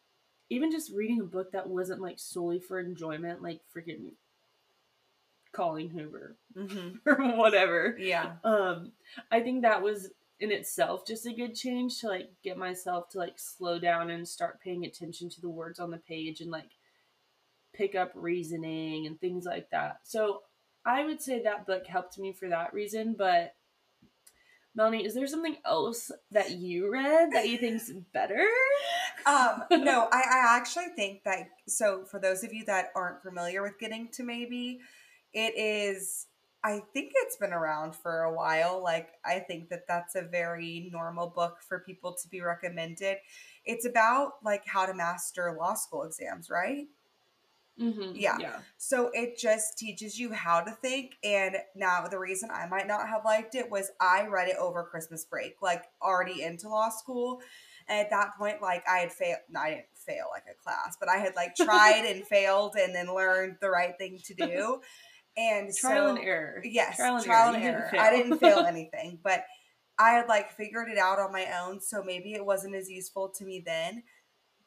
even 0.50 0.72
just 0.72 0.94
reading 0.94 1.22
a 1.22 1.26
book 1.26 1.52
that 1.52 1.68
wasn't 1.68 2.02
like 2.02 2.20
solely 2.20 2.60
for 2.60 2.80
enjoyment, 2.80 3.42
like 3.42 3.62
freaking 3.76 4.12
Colleen 5.52 5.90
Hoover 5.90 6.38
hmm 6.56 6.90
or 7.06 7.16
whatever. 7.36 7.98
Yeah. 8.00 8.34
Um, 8.44 8.92
I 9.32 9.40
think 9.42 9.64
that 9.64 9.82
was 9.82 10.12
in 10.40 10.52
itself 10.52 11.06
just 11.06 11.26
a 11.26 11.34
good 11.34 11.56
change 11.56 12.00
to 12.00 12.08
like 12.08 12.30
get 12.44 12.58
myself 12.58 13.10
to 13.10 13.18
like 13.18 13.34
slow 13.38 13.80
down 13.80 14.12
and 14.12 14.28
start 14.28 14.62
paying 14.62 14.86
attention 14.86 15.30
to 15.30 15.42
the 15.42 15.50
words 15.50 15.80
on 15.80 15.90
the 15.90 15.98
page 15.98 16.42
and 16.42 16.52
like 16.52 16.70
pick 17.74 17.96
up 17.96 18.12
reasoning 18.16 19.08
and 19.08 19.20
things 19.20 19.46
like 19.46 19.70
that. 19.72 20.00
So 20.04 20.42
I 20.86 21.06
would 21.06 21.22
say 21.22 21.42
that 21.44 21.68
book 21.68 21.86
helped 21.86 22.18
me 22.18 22.34
for 22.34 22.50
that 22.50 22.74
reason, 22.74 23.16
but 23.18 23.54
Melanie, 24.76 25.06
is 25.06 25.16
there 25.16 25.26
something 25.28 25.58
else 25.66 26.12
that 26.32 26.52
you 26.52 26.92
read 26.92 27.32
that 27.34 27.50
you 27.50 27.58
think's 27.58 27.92
better? 28.14 28.46
Um, 29.26 29.64
no, 29.84 30.08
I, 30.10 30.20
I 30.20 30.56
actually 30.56 30.88
think 30.96 31.24
that 31.26 31.50
so 31.68 32.06
for 32.06 32.18
those 32.18 32.46
of 32.46 32.54
you 32.54 32.64
that 32.66 32.92
aren't 32.96 33.22
familiar 33.22 33.62
with 33.62 33.78
getting 33.78 34.08
to 34.14 34.24
maybe, 34.24 34.80
it 35.34 35.58
is 35.58 36.28
I 36.64 36.82
think 36.94 37.12
it's 37.16 37.36
been 37.36 37.54
around 37.54 37.96
for 37.96 38.22
a 38.22 38.34
while. 38.34 38.82
Like 38.82 39.10
I 39.26 39.40
think 39.40 39.70
that 39.70 39.88
that's 39.88 40.16
a 40.16 40.22
very 40.22 40.90
normal 40.94 41.28
book 41.28 41.58
for 41.68 41.80
people 41.80 42.16
to 42.22 42.28
be 42.30 42.42
recommended. 42.42 43.18
It's 43.66 43.86
about 43.86 44.34
like 44.44 44.64
how 44.66 44.86
to 44.86 44.94
master 44.94 45.56
law 45.60 45.76
school 45.76 46.04
exams, 46.04 46.50
right? 46.50 46.88
Mm-hmm. 47.80 48.14
Yeah. 48.16 48.38
Yeah. 48.40 48.60
So 48.78 49.12
it 49.14 49.38
just 49.38 49.78
teaches 49.78 50.20
you 50.20 50.32
how 50.34 50.62
to 50.62 50.72
think. 50.72 51.14
And 51.24 51.58
now 51.76 52.08
the 52.08 52.20
reason 52.20 52.50
I 52.52 52.68
might 52.68 52.88
not 52.88 53.08
have 53.08 53.24
liked 53.24 53.56
it 53.56 53.70
was 53.70 53.92
I 54.02 54.28
read 54.28 54.48
it 54.48 54.58
over 54.58 54.84
Christmas 54.84 55.26
break, 55.26 55.62
like 55.62 55.84
already 56.02 56.42
into 56.42 56.70
law 56.70 56.90
school. 56.90 57.42
And 57.88 58.00
at 58.00 58.10
that 58.10 58.32
point, 58.38 58.62
like 58.62 58.84
I 58.90 58.98
had 59.00 59.12
failed, 59.12 59.40
no, 59.50 59.60
I 59.60 59.70
didn't 59.70 59.86
fail 59.96 60.26
like 60.34 60.44
a 60.52 60.62
class, 60.62 60.98
but 61.00 61.10
I 61.10 61.18
had 61.18 61.36
like 61.36 61.56
tried 61.58 62.06
and 62.06 62.26
failed 62.26 62.76
and 62.80 62.94
then 62.94 63.14
learned 63.14 63.58
the 63.62 63.70
right 63.70 63.94
thing 63.98 64.20
to 64.26 64.34
do. 64.34 64.82
And 65.40 65.72
Trial 65.72 66.08
so, 66.08 66.16
and 66.16 66.26
error. 66.26 66.62
Yes, 66.64 66.96
Trial 66.96 67.22
trial 67.24 67.54
and 67.54 67.58
and, 67.58 67.64
error. 67.64 67.90
You 67.94 68.00
error. 68.00 68.10
didn't 68.10 68.34
I 68.34 68.38
didn't 68.38 68.40
fail 68.40 68.60
anything, 68.68 69.20
but 69.24 69.46
I 70.00 70.10
had 70.10 70.28
like 70.28 70.50
figured 70.52 70.90
it 70.90 70.98
out 70.98 71.20
on 71.20 71.32
my 71.32 71.46
own. 71.62 71.80
So 71.80 72.02
maybe 72.04 72.34
it 72.34 72.44
wasn't 72.44 72.74
as 72.74 72.90
useful 72.90 73.30
to 73.38 73.46
me 73.46 73.62
then. 73.64 74.02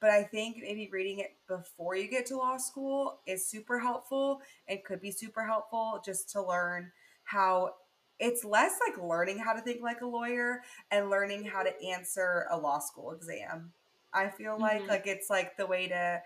But 0.01 0.11
I 0.11 0.25
think 0.25 0.59
maybe 0.59 0.89
reading 0.91 1.19
it 1.19 1.37
before 1.47 1.95
you 1.97 2.09
get 2.09 2.27
to 2.27 2.37
law 2.37 2.57
school 2.57 3.21
is 3.27 3.47
super 3.49 3.79
helpful 3.79 4.41
and 4.67 4.83
could 4.85 5.01
be 5.01 5.11
super 5.11 5.45
helpful 5.45 6.01
just 6.05 6.31
to 6.31 6.43
learn 6.43 6.93
how 7.25 7.75
it's 8.19 8.45
less 8.45 8.79
like 8.87 8.99
learning 9.03 9.39
how 9.39 9.53
to 9.53 9.61
think 9.61 9.83
like 9.83 10.01
a 10.01 10.07
lawyer 10.07 10.63
and 10.91 11.11
learning 11.11 11.45
how 11.45 11.63
to 11.63 11.83
answer 11.85 12.47
a 12.51 12.57
law 12.59 12.79
school 12.79 13.13
exam. 13.13 13.73
I 14.13 14.29
feel 14.29 14.59
like 14.59 14.83
Mhm. 14.83 14.89
like 14.89 15.07
it's 15.07 15.31
like 15.31 15.57
the 15.57 15.67
way 15.67 15.89
to 15.89 16.23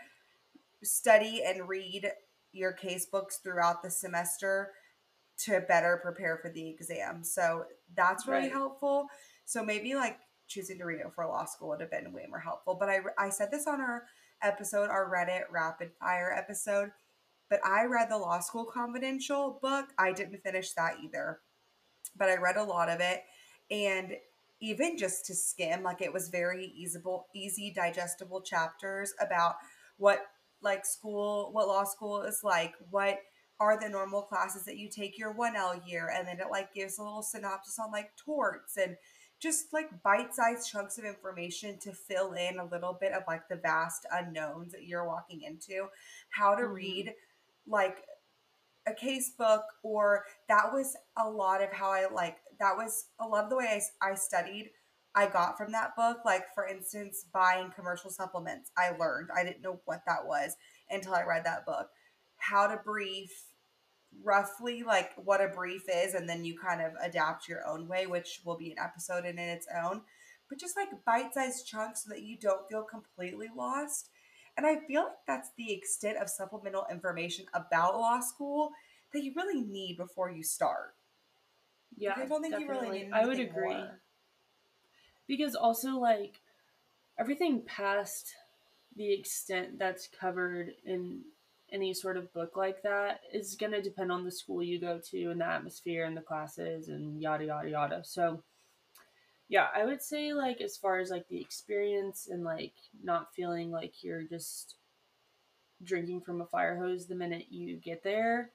study 0.83 1.43
and 1.45 1.69
read 1.69 2.11
your 2.53 2.73
case 2.73 3.07
books 3.07 3.39
throughout 3.39 3.83
the 3.83 3.91
semester 3.91 4.73
to 5.39 5.61
better 5.63 6.01
prepare 6.03 6.39
for 6.39 6.51
the 6.51 6.69
exam. 6.69 7.25
So 7.25 7.67
that's 7.95 8.29
really 8.29 8.49
Right. 8.49 8.51
helpful. 8.51 9.09
So 9.47 9.65
maybe 9.65 9.95
like 9.95 10.19
choosing 10.55 10.79
to 10.79 10.85
read 10.85 11.01
it 11.01 11.13
for 11.15 11.27
law 11.27 11.45
school 11.45 11.69
would 11.71 11.81
have 11.81 11.91
been 11.91 12.13
way 12.13 12.27
more 12.29 12.41
helpful. 12.41 12.77
But 12.79 12.89
I, 12.89 13.01
I 13.19 13.31
said 13.31 13.51
this 13.51 13.67
on 13.67 13.81
our 13.81 14.05
episode, 14.43 14.91
our 14.91 15.11
Reddit 15.11 15.43
rapid 15.51 15.91
fire 15.99 16.33
episode, 16.33 16.91
but 17.51 17.61
I 17.65 17.85
read 17.85 18.11
the 18.11 18.19
Law 18.19 18.41
School 18.41 18.65
Confidential 18.65 19.59
book. 19.61 19.87
I 19.99 20.13
didn't 20.13 20.43
finish 20.43 20.73
that 20.73 20.97
either, 21.03 21.41
but 22.17 22.29
I 22.29 22.37
read 22.37 22.57
a 22.57 22.65
lot 22.65 22.89
of 22.89 23.01
it. 23.01 23.23
And 23.71 24.15
even 24.61 24.97
just 24.97 25.27
to 25.27 25.35
skim, 25.35 25.83
like 25.83 26.01
it 26.01 26.13
was 26.13 26.29
very 26.29 26.73
easyable, 26.81 27.25
easy, 27.35 27.73
digestible 27.75 28.41
chapters 28.41 29.13
about 29.21 29.57
what 29.99 30.21
like 30.63 30.87
school, 30.87 31.51
what 31.53 31.69
law 31.69 31.85
school 31.85 32.23
is 32.23 32.41
like, 32.43 32.73
what 32.91 33.19
are 33.61 33.79
the 33.79 33.89
normal 33.89 34.23
classes 34.23 34.65
that 34.65 34.79
you 34.79 34.89
take 34.89 35.19
your 35.19 35.35
1L 35.35 35.81
year, 35.87 36.11
and 36.17 36.27
then 36.27 36.41
it 36.41 36.51
like 36.51 36.75
gives 36.75 36.99
a 36.99 37.03
little 37.03 37.23
synopsis 37.23 37.79
on 37.79 37.93
like 37.93 38.11
torts 38.17 38.77
and 38.77 38.97
just 39.45 39.75
like 39.75 40.03
bite-sized 40.03 40.71
chunks 40.71 40.97
of 40.97 41.05
information 41.05 41.79
to 41.79 41.93
fill 41.93 42.33
in 42.33 42.59
a 42.59 42.65
little 42.65 42.97
bit 42.99 43.13
of 43.13 43.23
like 43.29 43.47
the 43.49 43.57
vast 43.57 44.07
unknowns 44.11 44.73
that 44.73 44.85
you're 44.85 45.07
walking 45.07 45.43
into, 45.43 45.89
how 46.31 46.55
to 46.55 46.63
Mhm. 46.65 46.73
read 46.75 47.15
like 47.67 48.07
a 48.87 48.95
case 48.95 49.31
book 49.31 49.65
or 49.83 50.25
that 50.49 50.73
was 50.73 50.97
a 51.19 51.29
lot 51.29 51.63
of 51.63 51.71
how 51.73 51.91
I 51.93 52.07
like 52.07 52.39
that 52.59 52.77
was 52.77 53.07
a 53.21 53.27
lot 53.29 53.45
of 53.45 53.51
the 53.51 53.57
way 53.57 53.83
I, 54.01 54.11
I 54.11 54.15
studied 54.15 54.73
I 55.15 55.27
got 55.27 55.59
from 55.59 55.73
that 55.73 55.95
book. 55.97 56.25
Like 56.25 56.53
for 56.55 56.67
instance 56.67 57.27
buying 57.33 57.71
commercial 57.71 58.11
supplements 58.11 58.71
I 58.79 58.91
learned. 58.93 59.31
I 59.37 59.45
didn't 59.45 59.63
know 59.63 59.81
what 59.85 60.03
that 60.07 60.27
was 60.27 60.57
until 60.91 61.15
I 61.15 61.23
read 61.25 61.45
that 61.45 61.67
book. 61.67 61.91
How 62.39 62.67
to 62.67 62.79
brief 62.79 63.54
roughly 64.23 64.83
like 64.83 65.13
what 65.17 65.41
a 65.43 65.49
brief 65.49 65.83
is 65.93 66.15
and 66.15 66.29
then 66.29 66.45
you 66.45 66.57
kind 66.59 66.81
of 66.81 66.93
adapt 67.03 67.49
your 67.49 67.67
own 67.67 67.87
way 67.89 68.07
which 68.07 68.41
will 68.45 68.57
be 68.57 68.71
an 68.71 68.79
episode 68.79 69.25
in, 69.25 69.39
in 69.39 69.49
its 69.49 69.67
own 69.83 70.03
but 70.49 70.59
just 70.59 70.77
like 70.77 70.89
bite-sized 71.05 71.67
chunks 71.67 72.05
so 72.05 72.11
that 72.11 72.23
you 72.23 72.37
don't 72.39 72.69
feel 72.69 72.83
completely 72.83 73.49
lost 73.57 74.09
and 74.57 74.67
i 74.67 74.77
feel 74.87 75.03
like 75.05 75.13
that's 75.27 75.51
the 75.59 75.73
extent 75.73 76.17
of 76.19 76.29
supplemental 76.29 76.87
information 76.91 77.45
about 77.55 77.95
law 77.95 78.21
school 78.21 78.71
that 79.13 79.23
you 79.23 79.33
really 79.37 79.61
need 79.61 79.97
before 79.97 80.31
you 80.31 80.43
start 80.43 80.95
Yeah. 81.97 82.15
i 82.17 82.25
don't 82.25 82.43
think 82.43 82.59
you 82.59 82.69
really 82.69 82.91
need 83.05 83.13
I 83.13 83.27
would 83.27 83.41
agree. 83.41 83.75
more. 83.75 84.01
because 85.27 85.55
also 85.55 85.99
like 85.99 86.41
everything 87.19 87.63
past 87.67 88.33
the 88.97 89.13
extent 89.13 89.79
that's 89.79 90.09
covered 90.09 90.73
in 90.85 91.23
any 91.75 91.93
sort 91.93 92.17
of 92.17 92.33
book 92.33 92.57
like 92.57 92.83
that 92.83 93.21
is 93.33 93.57
going 93.57 93.73
to 93.73 93.83
depend 93.83 94.11
on 94.13 94.25
the 94.25 94.31
school 94.31 94.63
you 94.63 94.81
go 94.81 95.01
to 95.11 95.31
and 95.31 95.41
the 95.41 95.45
atmosphere 95.47 96.05
and 96.05 96.17
the 96.17 96.21
classes 96.21 96.89
and 96.89 97.21
yada 97.21 97.45
yada 97.45 97.69
yada 97.69 98.01
so 98.05 98.41
yeah 99.49 99.67
i 99.75 99.85
would 99.85 100.01
say 100.01 100.33
like 100.33 100.61
as 100.61 100.77
far 100.77 101.01
as 101.01 101.11
like 101.11 101.27
the 101.29 101.41
experience 101.41 102.29
and 102.31 102.45
like 102.45 102.75
not 103.03 103.35
feeling 103.35 103.71
like 103.71 104.05
you're 104.05 104.23
just 104.23 104.77
drinking 105.83 106.21
from 106.21 106.41
a 106.41 106.47
fire 106.47 106.79
hose 106.79 107.07
the 107.07 107.15
minute 107.15 107.47
you 107.51 107.77
get 107.77 108.03
there 108.05 108.51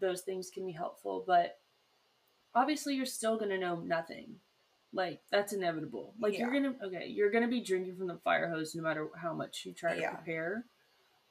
those 0.00 0.22
things 0.22 0.50
can 0.52 0.64
be 0.64 0.72
helpful 0.72 1.22
but 1.26 1.58
obviously 2.54 2.94
you're 2.94 3.04
still 3.06 3.36
going 3.36 3.50
to 3.50 3.58
know 3.58 3.76
nothing 3.80 4.36
like 4.94 5.20
that's 5.30 5.52
inevitable. 5.52 6.14
Like 6.20 6.38
you're 6.38 6.52
gonna 6.52 6.74
okay, 6.84 7.06
you're 7.08 7.32
gonna 7.32 7.48
be 7.48 7.60
drinking 7.60 7.96
from 7.96 8.06
the 8.06 8.18
fire 8.18 8.48
hose 8.48 8.76
no 8.76 8.82
matter 8.84 9.08
how 9.20 9.34
much 9.34 9.64
you 9.66 9.72
try 9.72 9.94
to 9.96 10.00
Yeah. 10.00 10.14
prepare. 10.14 10.64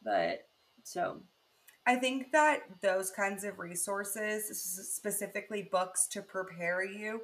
But 0.04 0.50
so 0.84 1.22
I 1.86 1.96
think 1.96 2.32
that 2.32 2.62
those 2.82 3.12
kinds 3.12 3.44
of 3.44 3.60
resources, 3.60 4.46
specifically 4.96 5.68
books 5.72 6.08
to 6.08 6.22
prepare 6.22 6.84
you 6.84 7.22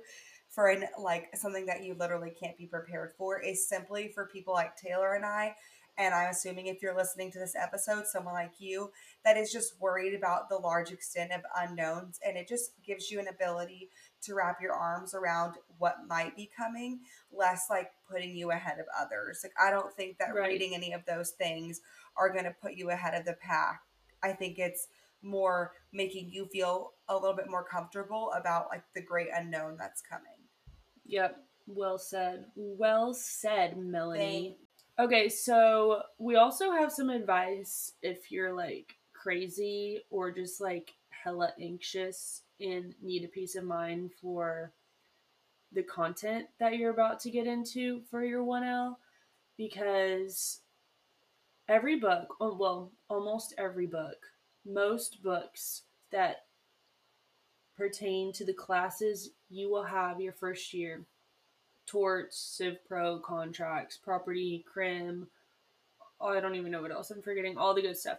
for 0.50 0.68
an 0.70 0.86
like 1.00 1.36
something 1.36 1.66
that 1.68 1.84
you 1.84 1.94
literally 1.94 2.32
can't 2.32 2.58
be 2.58 2.66
prepared 2.66 3.14
for, 3.18 3.40
is 3.42 3.68
simply 3.70 4.12
for 4.14 4.26
people 4.26 4.54
like 4.54 4.76
Taylor 4.76 5.14
and 5.14 5.26
I. 5.26 5.56
And 5.98 6.14
I'm 6.14 6.30
assuming 6.30 6.68
if 6.68 6.82
you're 6.82 6.96
listening 6.96 7.30
to 7.34 7.40
this 7.40 7.56
episode, 7.56 8.08
someone 8.08 8.34
like 8.34 8.54
you 8.60 8.92
that 9.26 9.36
is 9.36 9.52
just 9.52 9.80
worried 9.82 10.14
about 10.14 10.48
the 10.48 10.56
large 10.58 10.92
extent 10.92 11.32
of 11.34 11.42
unknowns, 11.58 12.20
and 12.26 12.38
it 12.38 12.48
just 12.48 12.72
gives 12.86 13.12
you 13.12 13.20
an 13.20 13.28
ability 13.28 13.90
to 14.22 14.34
wrap 14.34 14.62
your 14.62 14.74
arms 14.74 15.14
around 15.14 15.56
what 15.78 16.08
might 16.08 16.36
be 16.36 16.50
coming, 16.56 17.02
less 17.32 17.66
like 17.70 17.92
putting 18.10 18.36
you 18.36 18.52
ahead 18.52 18.80
of 18.80 18.86
others. 19.00 19.42
Like 19.44 19.54
I 19.62 19.72
don't 19.72 19.94
think 19.94 20.18
that 20.20 20.34
Right. 20.34 20.50
reading 20.50 20.74
any 20.74 20.94
of 20.94 21.06
those 21.06 21.32
things 21.32 21.82
are 22.20 22.30
going 22.32 22.46
to 22.46 22.56
put 22.62 22.74
you 22.74 22.90
ahead 22.92 23.16
of 23.16 23.26
the 23.26 23.34
pack. 23.42 23.82
I 24.22 24.34
think 24.34 24.60
it's 24.60 24.88
more 25.22 25.74
making 25.94 26.30
you 26.32 26.46
feel 26.46 26.94
a 27.08 27.16
little 27.16 27.36
bit 27.36 27.50
more 27.50 27.64
comfortable 27.64 28.32
about 28.36 28.68
like 28.70 28.84
the 28.94 29.02
great 29.02 29.28
unknown 29.34 29.76
that's 29.78 30.02
coming. 30.02 30.32
yep, 31.06 31.44
well 31.68 31.98
said. 31.98 32.46
Well 32.56 33.14
said, 33.14 33.78
Melanie. 33.78 34.58
Okay, 35.00 35.30
so 35.30 36.04
we 36.18 36.36
also 36.36 36.72
have 36.72 36.92
some 36.92 37.10
advice 37.10 37.94
if 38.02 38.32
you're 38.32 38.54
like 38.54 38.96
crazy 39.14 40.02
or 40.10 40.32
just 40.32 40.60
like 40.60 40.94
hella 41.10 41.54
anxious 41.60 42.42
and 42.60 42.94
need 43.02 43.24
a 43.24 43.28
peace 43.30 43.56
of 43.56 43.64
mind 43.64 44.12
for 44.22 44.74
the 45.72 45.84
content 45.84 46.48
that 46.60 46.78
you're 46.78 46.92
about 46.92 47.20
to 47.22 47.32
get 47.32 47.48
into 47.48 48.02
for 48.10 48.24
your 48.24 48.44
1L 48.44 48.96
because 49.58 50.62
every 51.70 51.98
book, 51.98 52.36
oh, 52.42 52.58
well, 52.60 52.92
almost 53.08 53.54
every 53.58 53.86
book, 53.86 54.18
most 54.66 55.24
books 55.24 55.84
that 56.12 56.46
pertain 57.78 58.34
to 58.34 58.44
the 58.44 58.54
classes 58.54 59.30
you 59.50 59.70
will 59.70 59.84
have 59.84 60.20
your 60.20 60.34
first 60.34 60.74
year 60.74 61.06
torts, 61.86 62.38
civ 62.38 62.78
pro, 62.88 63.20
contracts, 63.20 63.98
property, 63.98 64.66
crim. 64.72 65.28
Oh, 66.20 66.30
I 66.30 66.40
don't 66.40 66.56
even 66.56 66.72
know 66.72 66.82
what 66.82 66.92
else 66.92 67.10
I'm 67.10 67.22
forgetting. 67.22 67.58
All 67.58 67.74
the 67.74 67.82
good 67.82 67.98
stuff. 67.98 68.18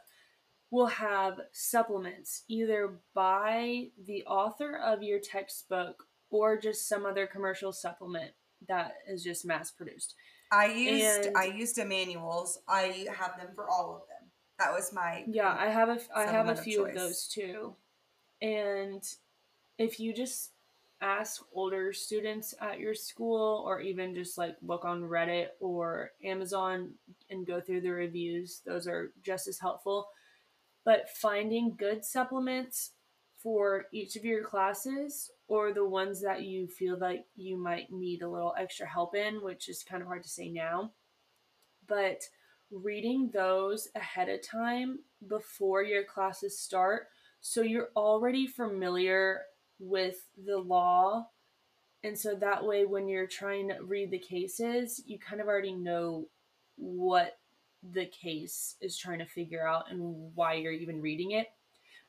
Will 0.70 0.86
have 0.86 1.40
supplements 1.52 2.44
either 2.48 3.00
by 3.14 3.88
the 4.06 4.24
author 4.24 4.76
of 4.76 5.02
your 5.02 5.18
textbook 5.18 6.04
or 6.30 6.56
just 6.56 6.88
some 6.88 7.04
other 7.04 7.26
commercial 7.26 7.72
supplement 7.72 8.32
that 8.68 8.94
is 9.08 9.24
just 9.24 9.44
mass 9.44 9.70
produced. 9.70 10.14
I 10.50 10.66
used 10.66 11.26
And- 11.26 11.36
I 11.36 11.44
used 11.44 11.78
Emanuel's. 11.78 12.58
I 12.66 13.06
have 13.16 13.36
them 13.38 13.54
for 13.54 13.68
all 13.68 13.94
of 13.96 14.08
them. 14.08 14.30
That 14.58 14.72
was 14.72 14.92
my 14.92 15.24
Yeah, 15.26 15.56
I 15.58 15.68
have 15.68 15.88
a 15.88 15.98
I 16.14 16.26
have 16.26 16.46
a 16.48 16.56
Supplement 16.56 16.58
of 16.58 16.64
few 16.64 16.86
of 16.86 16.94
those 16.94 17.26
too. 17.28 17.76
And 18.42 19.02
if 19.78 19.98
you 20.00 20.12
just 20.12 20.52
ask 21.02 21.42
older 21.54 21.92
students 21.94 22.54
at 22.60 22.78
your 22.78 22.94
school 22.94 23.64
or 23.66 23.80
even 23.80 24.14
just 24.14 24.36
like 24.36 24.56
look 24.60 24.84
on 24.84 25.02
Reddit 25.02 25.48
or 25.58 26.12
Amazon 26.22 26.92
and 27.30 27.46
go 27.46 27.60
through 27.60 27.80
the 27.80 27.90
reviews, 27.90 28.60
those 28.66 28.86
are 28.86 29.12
just 29.22 29.48
as 29.48 29.58
helpful. 29.58 30.10
But 30.84 31.08
finding 31.08 31.74
good 31.76 32.04
supplements 32.04 32.92
for 33.38 33.86
each 33.92 34.16
of 34.16 34.24
your 34.24 34.44
classes 34.44 35.30
or 35.50 35.72
the 35.72 35.84
ones 35.84 36.22
that 36.22 36.44
you 36.44 36.68
feel 36.68 36.96
like 36.96 37.24
you 37.34 37.56
might 37.56 37.90
need 37.90 38.22
a 38.22 38.30
little 38.30 38.54
extra 38.56 38.86
help 38.86 39.16
in, 39.16 39.42
which 39.42 39.68
is 39.68 39.82
kind 39.82 40.00
of 40.00 40.06
hard 40.06 40.22
to 40.22 40.28
say 40.28 40.48
now. 40.48 40.92
But 41.88 42.22
reading 42.70 43.30
those 43.34 43.88
ahead 43.96 44.28
of 44.28 44.46
time 44.46 45.00
before 45.26 45.82
your 45.82 46.04
classes 46.04 46.56
start 46.56 47.08
so 47.40 47.62
you're 47.62 47.88
already 47.96 48.46
familiar 48.46 49.40
with 49.80 50.24
the 50.46 50.58
law. 50.58 51.26
And 52.04 52.16
so 52.16 52.36
that 52.36 52.64
way, 52.64 52.84
when 52.84 53.08
you're 53.08 53.26
trying 53.26 53.70
to 53.70 53.82
read 53.82 54.12
the 54.12 54.20
cases, 54.20 55.02
you 55.04 55.18
kind 55.18 55.40
of 55.40 55.48
already 55.48 55.74
know 55.74 56.28
what 56.76 57.38
the 57.92 58.06
case 58.06 58.76
is 58.80 58.96
trying 58.96 59.18
to 59.18 59.26
figure 59.26 59.66
out 59.66 59.90
and 59.90 60.30
why 60.36 60.54
you're 60.54 60.70
even 60.70 61.00
reading 61.00 61.32
it. 61.32 61.48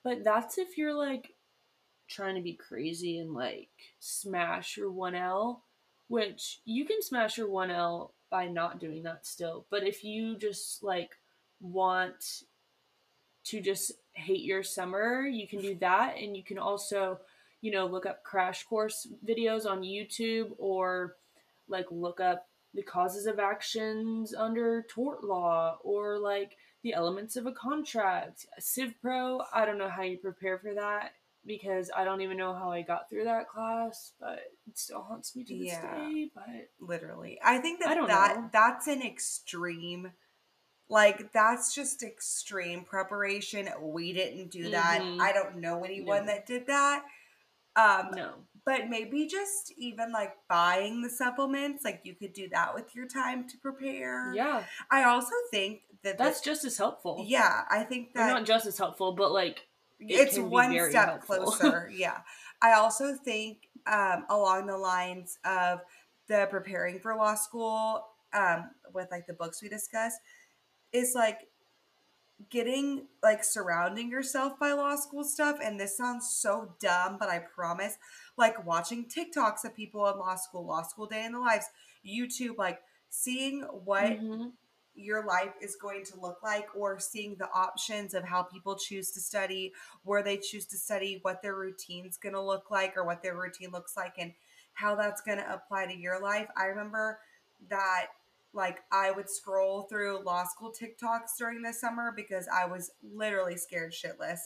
But 0.04 0.24
that's 0.24 0.60
if 0.60 0.78
you're 0.78 0.94
like 0.94 1.34
trying 2.12 2.36
to 2.36 2.42
be 2.42 2.54
crazy 2.54 3.20
and 3.20 3.34
like 3.34 3.70
smash 4.00 4.78
your 4.78 4.92
1L, 4.92 5.62
which 6.08 6.60
you 6.66 6.86
can 6.86 7.02
smash 7.02 7.38
your 7.38 7.48
1L 7.48 8.12
by 8.30 8.48
not 8.48 8.80
doing 8.80 9.04
that 9.04 9.26
still. 9.26 9.66
But 9.70 9.84
if 9.84 10.04
you 10.04 10.38
just 10.38 10.84
like 10.84 11.12
want 11.60 12.44
to 13.46 13.62
just 13.62 13.94
hate 14.14 14.44
your 14.44 14.64
summer, 14.64 15.26
you 15.26 15.48
can 15.48 15.62
do 15.62 15.76
that. 15.76 16.18
And 16.18 16.36
you 16.36 16.44
can 16.44 16.58
also, 16.58 17.20
you 17.62 17.72
know, 17.72 17.86
look 17.86 18.06
up 18.06 18.24
crash 18.24 18.64
course 18.64 19.08
videos 19.26 19.66
on 19.66 19.82
YouTube 19.82 20.52
or 20.58 21.16
like 21.68 21.88
look 21.90 22.20
up 22.20 22.48
the 22.74 22.84
causes 22.84 23.26
of 23.26 23.40
actions 23.40 24.34
under 24.34 24.86
tort 24.90 25.24
law 25.24 25.78
or 25.84 26.20
like 26.20 26.58
the 26.84 26.94
elements 26.94 27.36
of 27.36 27.46
a 27.46 27.52
contract. 27.52 28.46
Civ 28.60 28.94
Pro, 29.02 29.42
I 29.54 29.66
don't 29.66 29.78
know 29.78 29.90
how 29.90 30.04
you 30.04 30.18
prepare 30.18 30.58
for 30.58 30.74
that 30.74 31.14
because 31.46 31.90
I 31.96 32.04
don't 32.04 32.22
even 32.22 32.38
know 32.38 32.54
how 32.54 32.72
I 32.72 32.82
got 32.82 33.10
through 33.10 33.26
that 33.26 33.50
class, 33.50 34.14
but 34.20 34.40
it 34.68 34.78
still 34.78 35.02
haunts 35.02 35.36
me 35.36 35.44
to 35.44 35.58
this 35.58 35.68
yeah, 35.68 35.96
day. 35.96 36.32
But 36.34 36.70
literally, 36.80 37.40
I 37.44 37.58
think 37.58 37.80
that 37.82 37.98
I 37.98 38.08
that 38.08 38.36
know. 38.38 38.50
that's 38.52 38.88
an 38.88 39.02
extreme. 39.02 40.12
Like 40.90 41.32
that's 41.32 41.74
just 41.74 42.04
extreme 42.04 42.84
preparation. 42.84 43.70
We 43.82 44.14
didn't 44.14 44.52
do 44.52 44.72
that. 44.72 45.02
Mm-hmm. 45.02 45.22
I 45.22 45.32
don't 45.32 45.58
know 45.58 45.84
anyone 45.84 46.26
no. 46.26 46.34
that 46.34 46.46
did 46.46 46.68
that. 46.68 47.04
Um, 47.76 48.10
no. 48.14 48.34
But 48.66 48.90
maybe 48.90 49.26
just 49.26 49.74
even 49.78 50.12
like 50.12 50.34
buying 50.48 51.02
the 51.02 51.10
supplements, 51.10 51.84
like 51.84 52.02
you 52.04 52.14
could 52.14 52.34
do 52.34 52.50
that 52.50 52.76
with 52.76 52.94
your 52.94 53.08
time 53.08 53.48
to 53.48 53.58
prepare. 53.58 54.34
Yeah. 54.36 54.64
I 54.92 55.06
also 55.06 55.34
think 55.50 55.82
that 56.04 56.18
that's 56.18 56.42
the, 56.42 56.52
just 56.52 56.66
as 56.66 56.78
helpful. 56.78 57.24
Yeah, 57.26 57.62
I 57.70 57.84
think 57.84 58.14
that 58.14 58.30
or 58.30 58.34
not 58.36 58.46
just 58.46 58.66
as 58.66 58.78
helpful, 58.78 59.14
but 59.14 59.32
like 59.32 59.66
it 60.02 60.14
it's 60.14 60.38
one 60.38 60.72
step 60.90 61.08
helpful. 61.08 61.36
closer. 61.52 61.90
yeah. 61.94 62.20
I 62.62 62.74
also 62.74 63.16
think 63.16 63.70
um, 63.88 64.26
along 64.30 64.68
the 64.68 64.78
lines 64.78 65.38
of 65.46 65.80
the 66.28 66.48
preparing 66.50 67.00
for 67.00 67.16
law 67.16 67.36
school 67.36 68.06
um, 68.34 68.72
with 68.94 69.08
like 69.12 69.28
the 69.28 69.34
books 69.34 69.62
we 69.62 69.70
discussed 69.70 70.20
is 70.94 71.14
like 71.16 71.40
getting 72.50 73.08
like 73.22 73.44
surrounding 73.44 74.10
yourself 74.10 74.58
by 74.60 74.72
law 74.72 74.96
school 74.96 75.24
stuff 75.24 75.58
and 75.64 75.80
this 75.80 75.96
sounds 75.96 76.28
so 76.30 76.74
dumb 76.80 77.18
but 77.20 77.30
i 77.30 77.38
promise 77.38 77.98
like 78.36 78.66
watching 78.66 79.06
tiktoks 79.06 79.64
of 79.64 79.76
people 79.76 80.08
in 80.08 80.18
law 80.18 80.36
school 80.36 80.66
law 80.66 80.82
school 80.82 81.06
day 81.06 81.24
in 81.24 81.34
the 81.34 81.40
lives 81.40 81.66
youtube 82.04 82.58
like 82.58 82.80
seeing 83.10 83.62
what 83.84 84.06
mm-hmm. 84.06 84.48
Your 85.02 85.26
life 85.26 85.54
is 85.62 85.76
going 85.76 86.04
to 86.06 86.20
look 86.20 86.44
like 86.44 86.68
or 86.76 87.00
seeing 87.00 87.36
the 87.36 87.50
options 87.54 88.14
of 88.14 88.24
how 88.24 88.44
people 88.44 88.76
choose 88.76 89.12
to 89.12 89.20
study 89.20 89.74
where 90.04 90.24
they 90.24 90.38
choose 90.38 90.66
to 90.66 90.78
study 90.78 91.20
what 91.22 91.42
their 91.42 91.56
routine's 91.56 92.18
going 92.18 92.34
to 92.34 92.42
look 92.42 92.72
like 92.72 92.96
or 92.96 93.06
what 93.06 93.22
their 93.22 93.38
routine 93.38 93.72
looks 93.72 93.98
like 93.98 94.14
and 94.18 94.34
how 94.74 94.96
that's 94.96 95.22
going 95.22 95.38
to 95.38 95.54
apply 95.54 95.86
to 95.86 95.98
your 95.98 96.22
life 96.22 96.48
i 96.58 96.66
remember 96.66 97.20
that 97.70 98.08
like 98.54 98.80
I 98.92 99.12
would 99.12 99.30
scroll 99.30 99.84
through 99.84 100.24
law 100.24 100.44
school 100.46 100.74
TikToks 100.74 101.38
during 101.38 101.62
the 101.62 101.74
summer 101.74 102.14
because 102.16 102.48
I 102.54 102.66
was 102.66 102.92
literally 103.02 103.58
scared 103.58 103.94
shitless. 103.94 104.40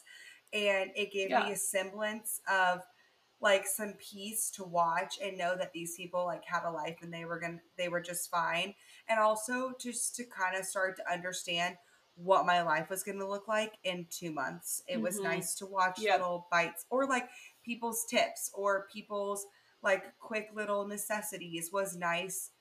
And 0.53 0.91
it 0.95 1.11
gave 1.11 1.31
yeah. 1.31 1.45
me 1.45 1.53
a 1.53 1.57
semblance 1.57 2.39
of 2.49 2.81
like 3.41 3.65
some 3.67 3.93
peace 3.99 4.49
to 4.51 4.63
watch 4.63 5.19
and 5.23 5.37
know 5.37 5.55
that 5.57 5.73
these 5.73 5.95
people 5.95 6.25
like 6.25 6.43
had 6.45 6.63
a 6.65 6.71
life 6.71 6.97
and 7.01 7.13
they 7.13 7.25
were 7.25 7.39
gonna 7.39 7.59
they 7.77 7.89
were 7.89 8.01
just 8.01 8.31
fine. 8.31 8.73
And 9.07 9.19
also 9.19 9.73
just 9.79 10.15
to 10.15 10.23
kind 10.23 10.57
of 10.57 10.65
start 10.65 10.97
to 10.97 11.11
understand 11.11 11.75
what 12.15 12.45
my 12.45 12.61
life 12.61 12.89
was 12.89 13.03
gonna 13.03 13.27
look 13.27 13.47
like 13.47 13.73
in 13.83 14.07
two 14.09 14.31
months. 14.31 14.81
It 14.87 14.93
mm-hmm. 14.95 15.03
was 15.03 15.19
nice 15.19 15.55
to 15.55 15.65
watch 15.65 15.99
yep. 15.99 16.19
little 16.19 16.47
bites 16.51 16.85
or 16.89 17.05
like 17.05 17.27
people's 17.63 18.05
tips 18.09 18.49
or 18.53 18.87
people's 18.91 19.45
like 19.83 20.17
quick 20.19 20.49
little 20.55 20.87
necessities 20.87 21.69
was 21.71 21.95
nice 21.95 22.51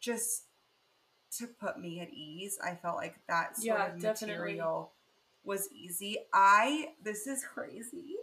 just 0.00 0.44
to 1.38 1.46
put 1.46 1.78
me 1.78 2.00
at 2.00 2.12
ease. 2.12 2.58
I 2.62 2.74
felt 2.74 2.96
like 2.96 3.16
that 3.28 3.56
sort 3.56 3.66
yeah, 3.78 3.94
of 3.94 4.02
material 4.02 4.92
was 5.44 5.68
easy. 5.72 6.18
I 6.32 6.88
this 7.02 7.26
is 7.26 7.44
crazy. 7.54 8.16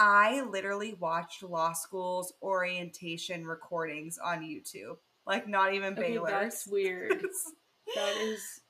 I 0.00 0.40
literally 0.40 0.94
watched 0.94 1.42
law 1.42 1.74
school's 1.74 2.32
orientation 2.42 3.46
recordings 3.46 4.18
on 4.18 4.40
YouTube. 4.40 4.96
Like 5.26 5.46
not 5.46 5.74
even 5.74 5.92
okay, 5.92 6.14
Baylor. 6.14 6.30
That's 6.30 6.66
weird. 6.66 7.10
that 7.94 8.16
is 8.16 8.62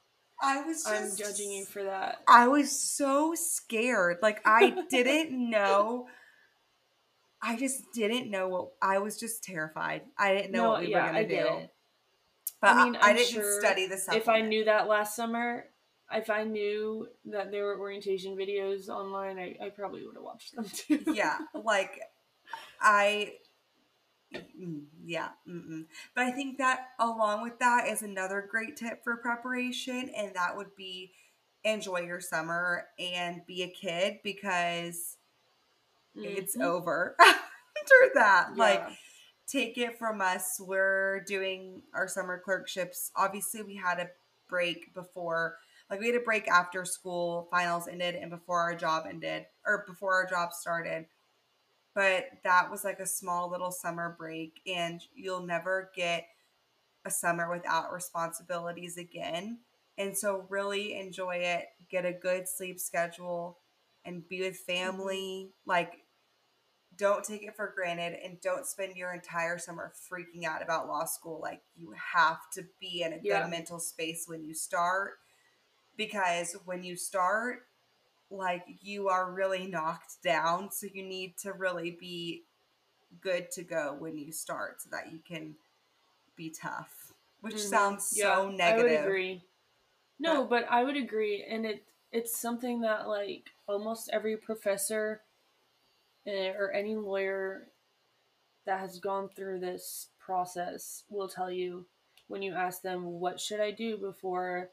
I 0.42 0.62
was 0.62 0.82
just, 0.82 0.88
I'm 0.88 1.16
judging 1.16 1.52
you 1.52 1.64
for 1.64 1.84
that. 1.84 2.22
I 2.26 2.48
was 2.48 2.72
so 2.72 3.34
scared. 3.36 4.18
Like 4.20 4.40
I 4.44 4.84
didn't 4.90 5.30
know 5.50 6.08
I 7.40 7.56
just 7.56 7.92
didn't 7.94 8.30
know 8.30 8.48
what 8.48 8.68
I 8.82 8.98
was 8.98 9.18
just 9.18 9.44
terrified. 9.44 10.02
I 10.18 10.34
didn't 10.34 10.50
know 10.50 10.64
no, 10.64 10.70
what 10.70 10.80
we 10.80 10.88
yeah, 10.88 11.02
were 11.02 11.06
gonna 11.06 11.18
I 11.18 11.24
do. 11.24 11.28
Did. 11.36 11.70
But 12.60 12.76
I 12.76 12.84
mean, 12.84 12.96
I, 12.96 13.10
I 13.10 13.12
didn't 13.14 13.28
sure 13.28 13.60
study 13.60 13.86
the 13.86 14.02
If 14.12 14.28
I 14.28 14.40
knew 14.40 14.64
that 14.64 14.88
last 14.88 15.16
summer, 15.16 15.66
if 16.12 16.30
I 16.30 16.44
knew 16.44 17.08
that 17.26 17.50
there 17.50 17.64
were 17.64 17.78
orientation 17.78 18.36
videos 18.36 18.88
online, 18.88 19.38
I, 19.38 19.56
I 19.64 19.68
probably 19.70 20.04
would 20.04 20.16
have 20.16 20.24
watched 20.24 20.54
them 20.54 20.64
too. 20.64 21.00
yeah, 21.14 21.38
like 21.54 22.00
I, 22.80 23.34
yeah, 25.04 25.28
mm-mm. 25.48 25.86
but 26.14 26.24
I 26.24 26.30
think 26.30 26.58
that 26.58 26.88
along 26.98 27.42
with 27.42 27.58
that 27.58 27.88
is 27.88 28.02
another 28.02 28.46
great 28.48 28.76
tip 28.76 29.02
for 29.04 29.16
preparation, 29.16 30.10
and 30.16 30.34
that 30.34 30.56
would 30.56 30.74
be 30.76 31.12
enjoy 31.64 32.00
your 32.00 32.20
summer 32.20 32.86
and 32.98 33.42
be 33.46 33.62
a 33.62 33.68
kid 33.68 34.18
because 34.24 35.16
mm-hmm. 36.16 36.24
it's 36.24 36.56
over 36.56 37.16
after 37.20 38.10
that. 38.14 38.48
Yeah. 38.50 38.58
Like 38.58 38.88
take 39.50 39.78
it 39.78 39.98
from 39.98 40.20
us. 40.20 40.60
We're 40.60 41.20
doing 41.26 41.82
our 41.94 42.08
summer 42.08 42.40
clerkships. 42.42 43.10
Obviously, 43.16 43.62
we 43.62 43.76
had 43.76 43.98
a 43.98 44.08
break 44.48 44.94
before, 44.94 45.56
like, 45.90 46.00
we 46.00 46.06
had 46.06 46.14
a 46.14 46.20
break 46.20 46.48
after 46.48 46.84
school 46.84 47.48
finals 47.50 47.88
ended 47.88 48.14
and 48.14 48.30
before 48.30 48.60
our 48.60 48.74
job 48.74 49.06
ended, 49.08 49.46
or 49.66 49.84
before 49.86 50.14
our 50.14 50.26
job 50.26 50.52
started. 50.52 51.06
But 51.94 52.26
that 52.44 52.70
was 52.70 52.84
like 52.84 53.00
a 53.00 53.06
small 53.06 53.50
little 53.50 53.72
summer 53.72 54.14
break, 54.16 54.60
and 54.66 55.02
you'll 55.14 55.44
never 55.44 55.90
get 55.94 56.26
a 57.04 57.10
summer 57.10 57.50
without 57.50 57.92
responsibilities 57.92 58.96
again. 58.96 59.58
And 59.98 60.16
so, 60.16 60.46
really 60.48 60.98
enjoy 60.98 61.36
it, 61.36 61.66
get 61.90 62.06
a 62.06 62.12
good 62.12 62.48
sleep 62.48 62.78
schedule, 62.78 63.58
and 64.04 64.26
be 64.28 64.40
with 64.40 64.56
family. 64.58 65.48
Mm-hmm. 65.48 65.70
Like, 65.70 66.04
don't 67.00 67.24
take 67.24 67.42
it 67.42 67.56
for 67.56 67.72
granted 67.74 68.18
and 68.22 68.40
don't 68.42 68.66
spend 68.66 68.94
your 68.94 69.12
entire 69.14 69.56
summer 69.56 69.90
freaking 70.10 70.44
out 70.44 70.62
about 70.62 70.86
law 70.86 71.06
school. 71.06 71.40
Like 71.40 71.62
you 71.74 71.94
have 72.12 72.38
to 72.52 72.64
be 72.78 73.02
in 73.02 73.14
a 73.14 73.18
yeah. 73.22 73.42
good 73.42 73.50
mental 73.50 73.78
space 73.78 74.24
when 74.26 74.44
you 74.44 74.52
start 74.52 75.12
because 76.08 76.56
when 76.64 76.82
you 76.82 76.96
start, 76.96 77.66
like 78.30 78.64
you 78.80 79.08
are 79.08 79.30
really 79.30 79.66
knocked 79.66 80.22
down. 80.22 80.70
So 80.70 80.86
you 80.92 81.02
need 81.02 81.36
to 81.38 81.52
really 81.52 81.96
be 81.98 82.44
good 83.20 83.50
to 83.52 83.62
go 83.62 83.96
when 83.98 84.16
you 84.16 84.32
start 84.32 84.80
so 84.82 84.88
that 84.92 85.12
you 85.12 85.18
can 85.26 85.56
be 86.36 86.50
tough. 86.50 87.12
Which 87.40 87.56
mm-hmm. 87.56 87.68
sounds 87.68 88.14
yeah, 88.16 88.36
so 88.36 88.50
negative. 88.50 88.90
I 88.90 88.94
would 88.96 89.06
agree. 89.06 89.42
No, 90.18 90.44
but, 90.44 90.62
but 90.62 90.70
I 90.70 90.84
would 90.84 90.96
agree. 90.96 91.44
And 91.48 91.66
it 91.66 91.84
it's 92.12 92.36
something 92.36 92.80
that 92.80 93.08
like 93.08 93.50
almost 93.66 94.10
every 94.12 94.36
professor 94.36 95.20
Eh, 96.26 96.50
or 96.50 96.70
any 96.70 96.96
lawyer 96.96 97.68
that 98.66 98.78
has 98.78 98.98
gone 98.98 99.28
through 99.28 99.58
this 99.58 100.08
process 100.18 101.04
will 101.08 101.28
tell 101.28 101.50
you 101.50 101.86
when 102.28 102.42
you 102.42 102.52
ask 102.52 102.82
them 102.82 103.04
what 103.20 103.40
should 103.40 103.58
I 103.58 103.70
do 103.70 103.96
before 103.96 104.68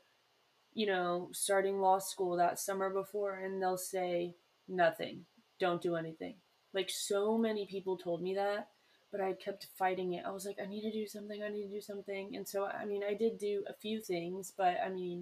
you 0.79 0.85
know 0.91 1.29
starting 1.33 1.77
law 1.81 1.99
school 1.99 2.33
that 2.37 2.59
summer 2.67 2.89
before 3.01 3.33
and 3.43 3.61
they'll 3.61 3.77
say 3.95 4.35
nothing 4.83 5.15
don't 5.59 5.81
do 5.81 5.95
anything 6.03 6.35
Like 6.73 6.89
so 6.91 7.21
many 7.47 7.63
people 7.65 7.97
told 7.97 8.21
me 8.21 8.35
that, 8.35 8.67
but 9.11 9.19
I 9.21 9.33
kept 9.45 9.67
fighting 9.81 10.09
it. 10.13 10.23
I 10.27 10.31
was 10.37 10.45
like, 10.45 10.59
I 10.61 10.67
need 10.73 10.83
to 10.87 10.91
do 11.01 11.07
something, 11.07 11.39
I 11.41 11.49
need 11.49 11.65
to 11.69 11.75
do 11.79 11.81
something. 11.91 12.35
And 12.37 12.45
so 12.47 12.57
I 12.81 12.85
mean 12.91 13.03
I 13.11 13.15
did 13.23 13.33
do 13.49 13.63
a 13.67 13.73
few 13.73 13.97
things, 14.13 14.53
but 14.61 14.75
I 14.85 14.89
mean 14.99 15.19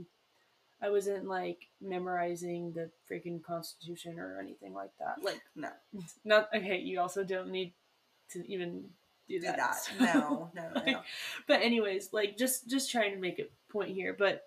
I 0.82 0.90
wasn't 0.90 1.26
like 1.40 1.60
memorizing 1.80 2.74
the 2.74 2.86
freaking 3.10 3.40
constitution 3.52 4.20
or 4.20 4.40
anything 4.44 4.74
like 4.82 4.92
that. 5.00 5.16
Like 5.24 5.42
No. 5.56 5.70
not 6.26 6.50
okay, 6.54 6.80
you 6.80 7.00
also 7.00 7.24
don't 7.24 7.52
need 7.58 7.72
to 8.34 8.40
even 8.52 8.72
do 9.30 9.40
Do 9.40 9.46
that. 9.48 9.58
that. 9.58 9.76
so- 9.86 10.04
No, 10.04 10.52
no, 10.58 10.64
no, 10.76 10.92
no. 10.92 11.02
but 11.48 11.62
anyways, 11.62 12.12
like 12.12 12.32
just 12.44 12.68
just 12.70 12.92
trying 12.92 13.14
to 13.16 13.22
make 13.28 13.40
a 13.40 13.48
point 13.72 13.92
here, 14.00 14.14
but 14.18 14.44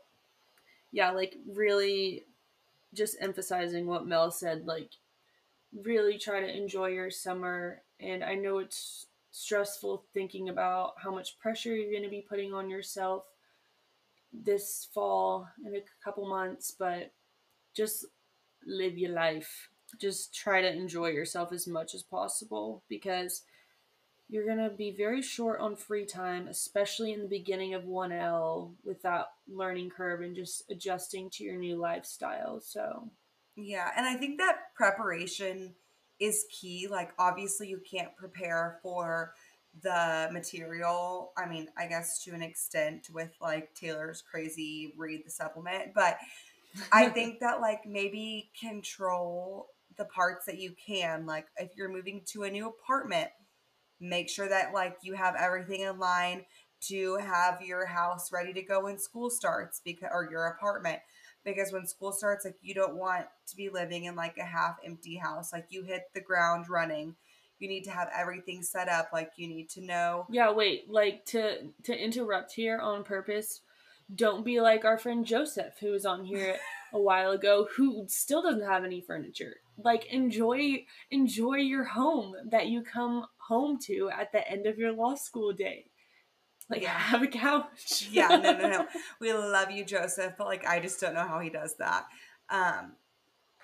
yeah, 0.92 1.10
like 1.10 1.36
really 1.46 2.24
just 2.94 3.16
emphasizing 3.20 3.86
what 3.86 4.06
Mel 4.06 4.30
said, 4.30 4.66
like 4.66 4.90
really 5.84 6.18
try 6.18 6.40
to 6.40 6.56
enjoy 6.56 6.88
your 6.88 7.10
summer 7.10 7.82
and 8.00 8.24
I 8.24 8.34
know 8.34 8.58
it's 8.58 9.06
stressful 9.30 10.04
thinking 10.14 10.48
about 10.48 10.94
how 10.96 11.12
much 11.12 11.38
pressure 11.38 11.74
you're 11.74 11.90
going 11.90 12.02
to 12.02 12.08
be 12.08 12.24
putting 12.28 12.54
on 12.54 12.70
yourself 12.70 13.24
this 14.32 14.88
fall 14.92 15.48
in 15.64 15.74
a 15.74 15.82
couple 16.04 16.28
months, 16.28 16.74
but 16.78 17.12
just 17.74 18.06
live 18.66 18.98
your 18.98 19.12
life. 19.12 19.68
Just 20.00 20.34
try 20.34 20.60
to 20.60 20.72
enjoy 20.72 21.08
yourself 21.08 21.52
as 21.52 21.66
much 21.66 21.94
as 21.94 22.02
possible 22.02 22.82
because 22.88 23.42
you're 24.28 24.44
going 24.44 24.58
to 24.58 24.74
be 24.74 24.90
very 24.90 25.22
short 25.22 25.60
on 25.60 25.74
free 25.74 26.04
time, 26.04 26.48
especially 26.48 27.12
in 27.12 27.22
the 27.22 27.28
beginning 27.28 27.74
of 27.74 27.84
1L 27.84 28.74
with 28.84 29.00
that 29.02 29.28
learning 29.48 29.90
curve 29.90 30.20
and 30.20 30.36
just 30.36 30.64
adjusting 30.70 31.30
to 31.30 31.44
your 31.44 31.56
new 31.56 31.76
lifestyle. 31.76 32.60
So, 32.60 33.10
Yeah, 33.56 33.90
and 33.96 34.06
I 34.06 34.14
think 34.16 34.38
that 34.38 34.74
preparation 34.74 35.74
is 36.20 36.44
key. 36.50 36.88
Like, 36.90 37.12
obviously, 37.18 37.68
you 37.68 37.80
can't 37.90 38.14
prepare 38.16 38.78
for 38.82 39.32
the 39.82 40.28
material. 40.30 41.32
I 41.38 41.48
mean, 41.48 41.68
I 41.78 41.86
guess 41.86 42.22
to 42.24 42.32
an 42.32 42.42
extent 42.42 43.08
with 43.12 43.30
like 43.40 43.74
Taylor's 43.74 44.22
crazy 44.22 44.92
read 44.96 45.22
the 45.24 45.30
supplement, 45.30 45.94
but 45.94 46.18
I 46.92 47.08
think 47.08 47.40
that 47.40 47.60
like 47.60 47.86
maybe 47.86 48.50
control 48.60 49.68
the 49.96 50.04
parts 50.04 50.44
that 50.46 50.58
you 50.58 50.74
can. 50.86 51.24
Like, 51.24 51.46
if 51.56 51.70
you're 51.76 51.88
moving 51.88 52.22
to 52.32 52.42
a 52.42 52.50
new 52.50 52.68
apartment, 52.68 53.30
make 54.00 54.28
sure 54.28 54.48
that 54.48 54.72
like 54.72 54.96
you 55.02 55.14
have 55.14 55.34
everything 55.38 55.82
in 55.82 55.98
line 55.98 56.44
to 56.80 57.16
have 57.16 57.60
your 57.60 57.86
house 57.86 58.30
ready 58.32 58.52
to 58.52 58.62
go 58.62 58.84
when 58.84 58.98
school 58.98 59.30
starts 59.30 59.80
because 59.84 60.10
or 60.12 60.28
your 60.30 60.46
apartment. 60.46 61.00
Because 61.44 61.72
when 61.72 61.86
school 61.86 62.12
starts 62.12 62.44
like 62.44 62.56
you 62.60 62.74
don't 62.74 62.96
want 62.96 63.26
to 63.46 63.56
be 63.56 63.68
living 63.68 64.04
in 64.04 64.14
like 64.14 64.36
a 64.38 64.44
half 64.44 64.76
empty 64.84 65.16
house. 65.16 65.52
Like 65.52 65.66
you 65.70 65.82
hit 65.82 66.02
the 66.14 66.20
ground 66.20 66.66
running. 66.68 67.16
You 67.58 67.68
need 67.68 67.84
to 67.84 67.90
have 67.90 68.08
everything 68.16 68.62
set 68.62 68.88
up. 68.88 69.10
Like 69.12 69.32
you 69.36 69.48
need 69.48 69.68
to 69.70 69.84
know 69.84 70.26
yeah, 70.30 70.52
wait, 70.52 70.90
like 70.90 71.24
to 71.26 71.68
to 71.84 71.96
interrupt 71.96 72.52
here 72.52 72.78
on 72.78 73.02
purpose. 73.02 73.62
Don't 74.14 74.44
be 74.44 74.60
like 74.60 74.84
our 74.84 74.98
friend 74.98 75.26
Joseph 75.26 75.74
who 75.80 75.90
was 75.90 76.06
on 76.06 76.24
here 76.24 76.56
a 76.92 77.00
while 77.00 77.30
ago 77.32 77.68
who 77.76 78.04
still 78.08 78.42
doesn't 78.42 78.66
have 78.66 78.84
any 78.84 79.00
furniture. 79.00 79.56
Like 79.76 80.06
enjoy 80.06 80.84
enjoy 81.10 81.56
your 81.56 81.84
home 81.84 82.34
that 82.50 82.66
you 82.68 82.82
come 82.82 83.26
home 83.38 83.78
to 83.84 84.10
at 84.10 84.32
the 84.32 84.46
end 84.48 84.66
of 84.66 84.78
your 84.78 84.92
law 84.92 85.14
school 85.14 85.52
day. 85.52 85.86
Like 86.70 86.82
Yeah. 86.82 86.90
have 86.90 87.22
a 87.22 87.26
couch. 87.28 88.08
yeah 88.10 88.28
no 88.28 88.52
no 88.52 88.68
no 88.68 88.86
we 89.20 89.32
love 89.32 89.70
you 89.70 89.84
joseph 89.86 90.34
but 90.36 90.46
like 90.46 90.66
i 90.66 90.78
just 90.80 91.00
don't 91.00 91.14
know 91.14 91.26
how 91.26 91.40
he 91.40 91.48
does 91.48 91.74
that 91.78 92.04
um 92.50 92.92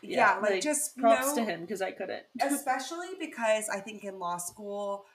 yeah, 0.06 0.38
like, 0.42 0.62
just 0.62 0.96
props 0.98 1.28
know- 1.28 1.36
to 1.36 1.50
him 1.50 1.62
because 1.62 1.80
I 1.80 1.90
couldn't. 1.90 2.24
especially 2.42 3.08
because 3.18 3.70
I 3.70 3.80
think 3.80 4.04
in 4.04 4.18
law 4.18 4.36
school, 4.36 5.06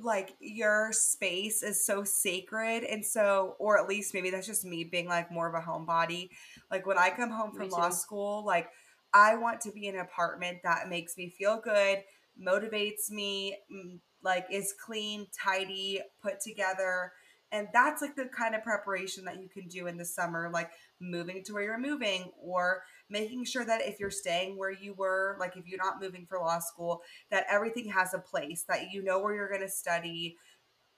like 0.00 0.34
your 0.40 0.92
space 0.92 1.62
is 1.62 1.84
so 1.84 2.04
sacred, 2.04 2.84
and 2.84 3.04
so, 3.04 3.56
or 3.58 3.78
at 3.78 3.88
least 3.88 4.14
maybe 4.14 4.30
that's 4.30 4.46
just 4.46 4.64
me 4.64 4.84
being 4.84 5.08
like 5.08 5.30
more 5.30 5.48
of 5.48 5.54
a 5.54 5.66
homebody. 5.66 6.28
Like 6.70 6.86
when 6.86 6.98
I 6.98 7.10
come 7.10 7.30
home 7.30 7.52
from 7.52 7.68
law 7.68 7.90
school, 7.90 8.44
like 8.44 8.68
I 9.14 9.36
want 9.36 9.60
to 9.62 9.72
be 9.72 9.86
in 9.86 9.94
an 9.94 10.00
apartment 10.00 10.58
that 10.64 10.88
makes 10.88 11.16
me 11.16 11.30
feel 11.30 11.60
good, 11.62 11.98
motivates 12.40 13.10
me, 13.10 13.56
mm, 13.72 13.98
like 14.22 14.46
is 14.50 14.74
clean, 14.84 15.26
tidy, 15.42 16.00
put 16.22 16.40
together. 16.40 17.12
And 17.52 17.68
that's 17.72 18.02
like 18.02 18.16
the 18.16 18.28
kind 18.36 18.54
of 18.54 18.64
preparation 18.64 19.24
that 19.24 19.40
you 19.40 19.48
can 19.48 19.68
do 19.68 19.86
in 19.86 19.96
the 19.96 20.04
summer, 20.04 20.50
like 20.52 20.70
moving 21.00 21.42
to 21.44 21.52
where 21.52 21.62
you're 21.62 21.78
moving 21.78 22.30
or 22.40 22.82
making 23.08 23.44
sure 23.44 23.64
that 23.64 23.82
if 23.82 24.00
you're 24.00 24.10
staying 24.10 24.56
where 24.58 24.70
you 24.72 24.94
were, 24.94 25.36
like 25.38 25.56
if 25.56 25.66
you're 25.66 25.82
not 25.82 26.00
moving 26.00 26.26
for 26.26 26.38
law 26.38 26.58
school, 26.58 27.02
that 27.30 27.46
everything 27.50 27.88
has 27.88 28.14
a 28.14 28.18
place, 28.18 28.64
that 28.68 28.90
you 28.90 29.02
know 29.02 29.18
where 29.20 29.34
you're 29.34 29.48
going 29.48 29.60
to 29.60 29.68
study. 29.68 30.36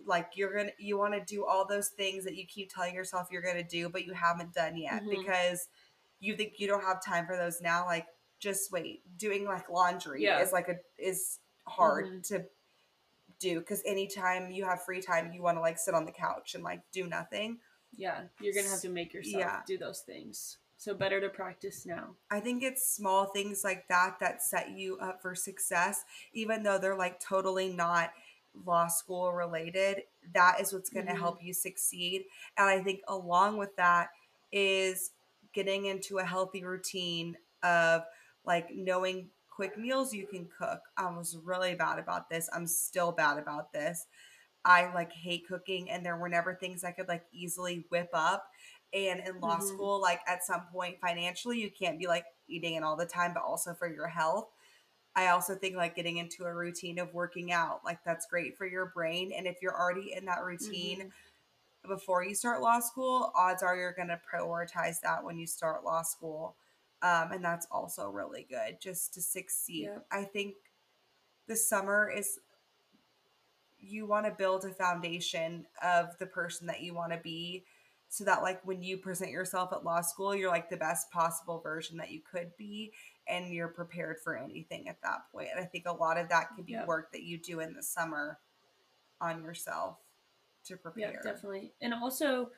Like 0.07 0.31
you're 0.37 0.53
going 0.55 0.67
to, 0.69 0.73
you 0.79 0.97
want 0.97 1.15
to 1.15 1.21
do 1.25 1.45
all 1.45 1.67
those 1.67 1.89
things 1.89 2.25
that 2.25 2.37
you 2.37 2.47
keep 2.47 2.71
telling 2.73 2.95
yourself 2.95 3.29
you're 3.31 3.43
going 3.43 3.57
to 3.57 3.63
do, 3.65 3.89
but 3.89 4.07
you 4.07 4.13
haven't 4.15 4.55
done 4.55 4.77
yet 4.77 5.03
Mhm. 5.03 5.11
because 5.11 5.69
you 6.21 6.37
think 6.37 6.55
you 6.59 6.67
don't 6.69 6.83
have 6.85 7.05
time 7.05 7.27
for 7.27 7.37
those 7.37 7.61
now. 7.61 7.85
Like 7.85 8.07
just 8.39 8.71
wait. 8.71 9.03
Doing 9.19 9.45
like 9.45 9.69
laundry 9.69 10.23
Yeah. 10.23 10.41
is 10.41 10.53
like 10.53 10.69
a, 10.69 10.77
is 10.97 11.41
hard 11.67 12.07
Mhm. 12.07 12.23
to 12.29 12.45
do 13.41 13.61
because 13.61 13.83
anytime 13.85 14.51
you 14.51 14.65
have 14.65 14.83
free 14.85 15.01
time, 15.03 15.33
you 15.33 15.43
want 15.43 15.57
to 15.57 15.61
like 15.61 15.79
sit 15.79 15.95
on 15.95 16.05
the 16.05 16.13
couch 16.13 16.55
and 16.55 16.65
like 16.65 16.81
do 16.93 17.07
nothing. 17.07 17.59
Yeah, 17.97 18.23
you're 18.41 18.55
gonna 18.55 18.69
have 18.69 18.81
to 18.83 18.89
make 18.89 19.13
yourself 19.15 19.41
Yeah. 19.41 19.63
do 19.67 19.79
those 19.79 20.01
things. 20.01 20.59
So 20.77 20.95
better 20.95 21.21
to 21.21 21.29
practice 21.29 21.85
now. 21.85 22.15
I 22.31 22.39
think 22.39 22.63
it's 22.63 22.87
small 22.89 23.27
things 23.27 23.65
like 23.65 23.89
that 23.89 24.21
that 24.21 24.43
set 24.43 24.71
you 24.71 24.97
up 24.99 25.21
for 25.21 25.35
success, 25.35 26.05
even 26.33 26.63
though 26.63 26.79
they're 26.79 26.95
like 26.95 27.19
totally 27.19 27.73
not 27.73 28.13
law 28.65 28.87
school 28.87 29.33
related. 29.33 30.05
That 30.33 30.61
is 30.61 30.73
what's 30.73 30.91
going 30.91 31.07
to 31.07 31.13
Mhm. 31.15 31.19
help 31.19 31.43
you 31.43 31.53
succeed. 31.53 32.27
And 32.57 32.69
I 32.69 32.83
think 32.83 33.03
along 33.09 33.57
with 33.57 33.75
that 33.77 34.11
is 34.53 35.13
getting 35.53 35.87
into 35.87 36.19
a 36.19 36.25
healthy 36.25 36.65
routine 36.65 37.37
of 37.63 38.05
like 38.45 38.71
knowing 38.71 39.31
quick 39.49 39.77
meals 39.77 40.15
you 40.15 40.27
can 40.27 40.47
cook. 40.47 40.83
I 40.97 41.11
was 41.11 41.37
really 41.37 41.75
bad 41.75 41.99
about 41.99 42.31
this. 42.31 42.49
I'm 42.53 42.67
still 42.67 43.11
bad 43.11 43.39
about 43.39 43.73
this. 43.73 44.07
I 44.69 44.93
like 44.95 45.13
hate 45.13 45.49
cooking 45.49 45.91
and 45.91 46.07
there 46.07 46.17
were 46.19 46.29
never 46.29 46.55
things 46.55 46.85
I 46.85 46.93
could 46.93 47.09
like 47.09 47.25
easily 47.33 47.87
whip 47.91 48.11
up. 48.15 48.51
And 48.95 49.21
in 49.27 49.41
law 49.41 49.59
Mhm. 49.59 49.61
school, 49.61 50.01
like 50.01 50.21
at 50.29 50.45
some 50.45 50.63
point 50.73 51.01
financially, 51.01 51.61
you 51.61 51.71
can't 51.71 51.99
be 51.99 52.07
like 52.07 52.27
eating 52.49 52.75
it 52.75 52.85
all 52.85 52.97
the 52.97 53.07
time, 53.07 53.35
but 53.35 53.43
also 53.43 53.75
for 53.75 53.89
your 53.93 54.09
health. 54.09 54.49
I 55.17 55.29
also 55.29 55.57
think 55.57 55.77
like 55.77 55.97
getting 55.97 56.19
into 56.19 56.45
a 56.45 56.55
routine 56.55 56.99
of 56.99 57.15
working 57.15 57.53
out, 57.53 57.85
like 57.85 58.05
that's 58.05 58.27
great 58.27 58.57
for 58.57 58.67
your 58.67 58.87
brain. 58.87 59.33
And 59.33 59.47
if 59.47 59.63
you're 59.63 59.79
already 59.79 60.15
in 60.15 60.27
that 60.27 60.45
routine 60.45 61.05
Mhm. 61.05 61.13
before 61.87 62.25
you 62.25 62.35
start 62.35 62.61
law 62.63 62.81
school, 62.81 63.33
odds 63.37 63.63
are 63.63 63.77
you're 63.77 63.93
going 63.93 64.09
to 64.09 64.21
prioritize 64.33 65.01
that 65.03 65.25
when 65.25 65.39
you 65.39 65.47
start 65.47 65.85
law 65.85 66.03
school. 66.03 66.57
Um, 67.03 67.33
and 67.33 67.45
that's 67.45 67.67
also 67.71 68.11
really 68.11 68.47
good 68.49 68.81
just 68.81 69.15
to 69.15 69.23
succeed. 69.23 69.85
Yep. 69.85 70.07
I 70.11 70.25
think 70.25 70.57
the 71.47 71.57
summer 71.57 72.11
is 72.11 72.41
you 73.81 74.07
want 74.07 74.27
to 74.27 74.33
build 74.33 74.65
a 74.65 74.71
foundation 74.71 75.67
of 75.83 76.17
the 76.19 76.27
person 76.27 76.67
that 76.67 76.83
you 76.83 76.95
want 76.95 77.13
to 77.13 77.19
be 77.19 77.65
so 78.09 78.25
that 78.25 78.43
like 78.43 78.65
when 78.67 78.83
you 78.83 78.97
present 78.97 79.31
yourself 79.31 79.73
at 79.73 79.85
law 79.85 80.01
school 80.01 80.35
you're 80.35 80.51
like 80.51 80.71
the 80.71 80.77
best 80.77 81.11
possible 81.11 81.61
version 81.61 81.97
that 81.97 82.11
you 82.11 82.21
could 82.31 82.51
be 82.57 82.93
and 83.29 83.53
you're 83.53 83.69
prepared 83.69 84.17
for 84.23 84.37
anything 84.37 84.89
at 84.89 85.01
that 85.03 85.21
point 85.31 85.49
and 85.55 85.61
i 85.63 85.65
think 85.65 85.85
a 85.87 85.93
lot 85.93 86.19
of 86.19 86.29
that 86.29 86.49
can 86.55 86.65
be 86.65 86.73
Yep. 86.73 86.87
work 86.87 87.13
that 87.13 87.23
you 87.23 87.39
do 87.39 87.61
in 87.61 87.75
the 87.75 87.83
summer 87.83 88.39
on 89.21 89.43
yourself 89.43 89.99
to 90.65 90.77
prepare 90.77 91.11
Yeah, 91.13 91.23
definitely. 91.23 91.73
And 91.81 91.95
also, 91.95 92.51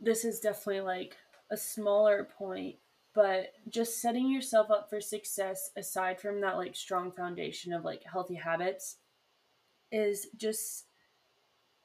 this 0.00 0.24
is 0.24 0.40
definitely 0.40 0.80
like 0.80 1.16
a 1.50 1.56
smaller 1.56 2.28
point, 2.36 2.76
but 3.14 3.52
just 3.68 4.00
setting 4.00 4.30
yourself 4.30 4.70
up 4.70 4.90
for 4.90 5.00
success 5.00 5.70
aside 5.76 6.20
from 6.20 6.40
that 6.40 6.56
like 6.56 6.74
strong 6.74 7.12
foundation 7.12 7.72
of 7.72 7.84
like 7.84 8.02
healthy 8.10 8.34
habits 8.34 8.96
is 9.92 10.26
just 10.36 10.86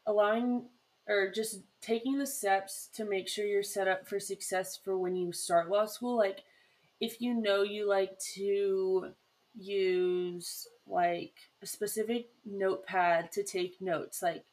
allowing 0.07 0.63
or 1.07 1.31
just 1.31 1.61
taking 1.81 2.17
the 2.17 2.25
steps 2.25 2.89
to 2.95 3.05
make 3.05 3.27
sure 3.27 3.45
you're 3.45 3.63
set 3.63 3.87
up 3.87 4.07
for 4.07 4.19
success 4.19 4.79
for 4.83 4.97
when 4.97 5.15
you 5.15 5.31
start 5.31 5.69
law 5.69 5.85
school. 5.85 6.17
Like, 6.17 6.43
if 6.99 7.21
you 7.21 7.33
know 7.33 7.61
you 7.61 7.87
like 7.87 8.17
to 8.35 9.11
use 9.55 10.67
like 10.87 11.33
a 11.61 11.65
specific 11.65 12.29
notepad 12.45 13.31
to 13.33 13.43
take 13.43 13.81
notes, 13.81 14.21
like 14.21 14.43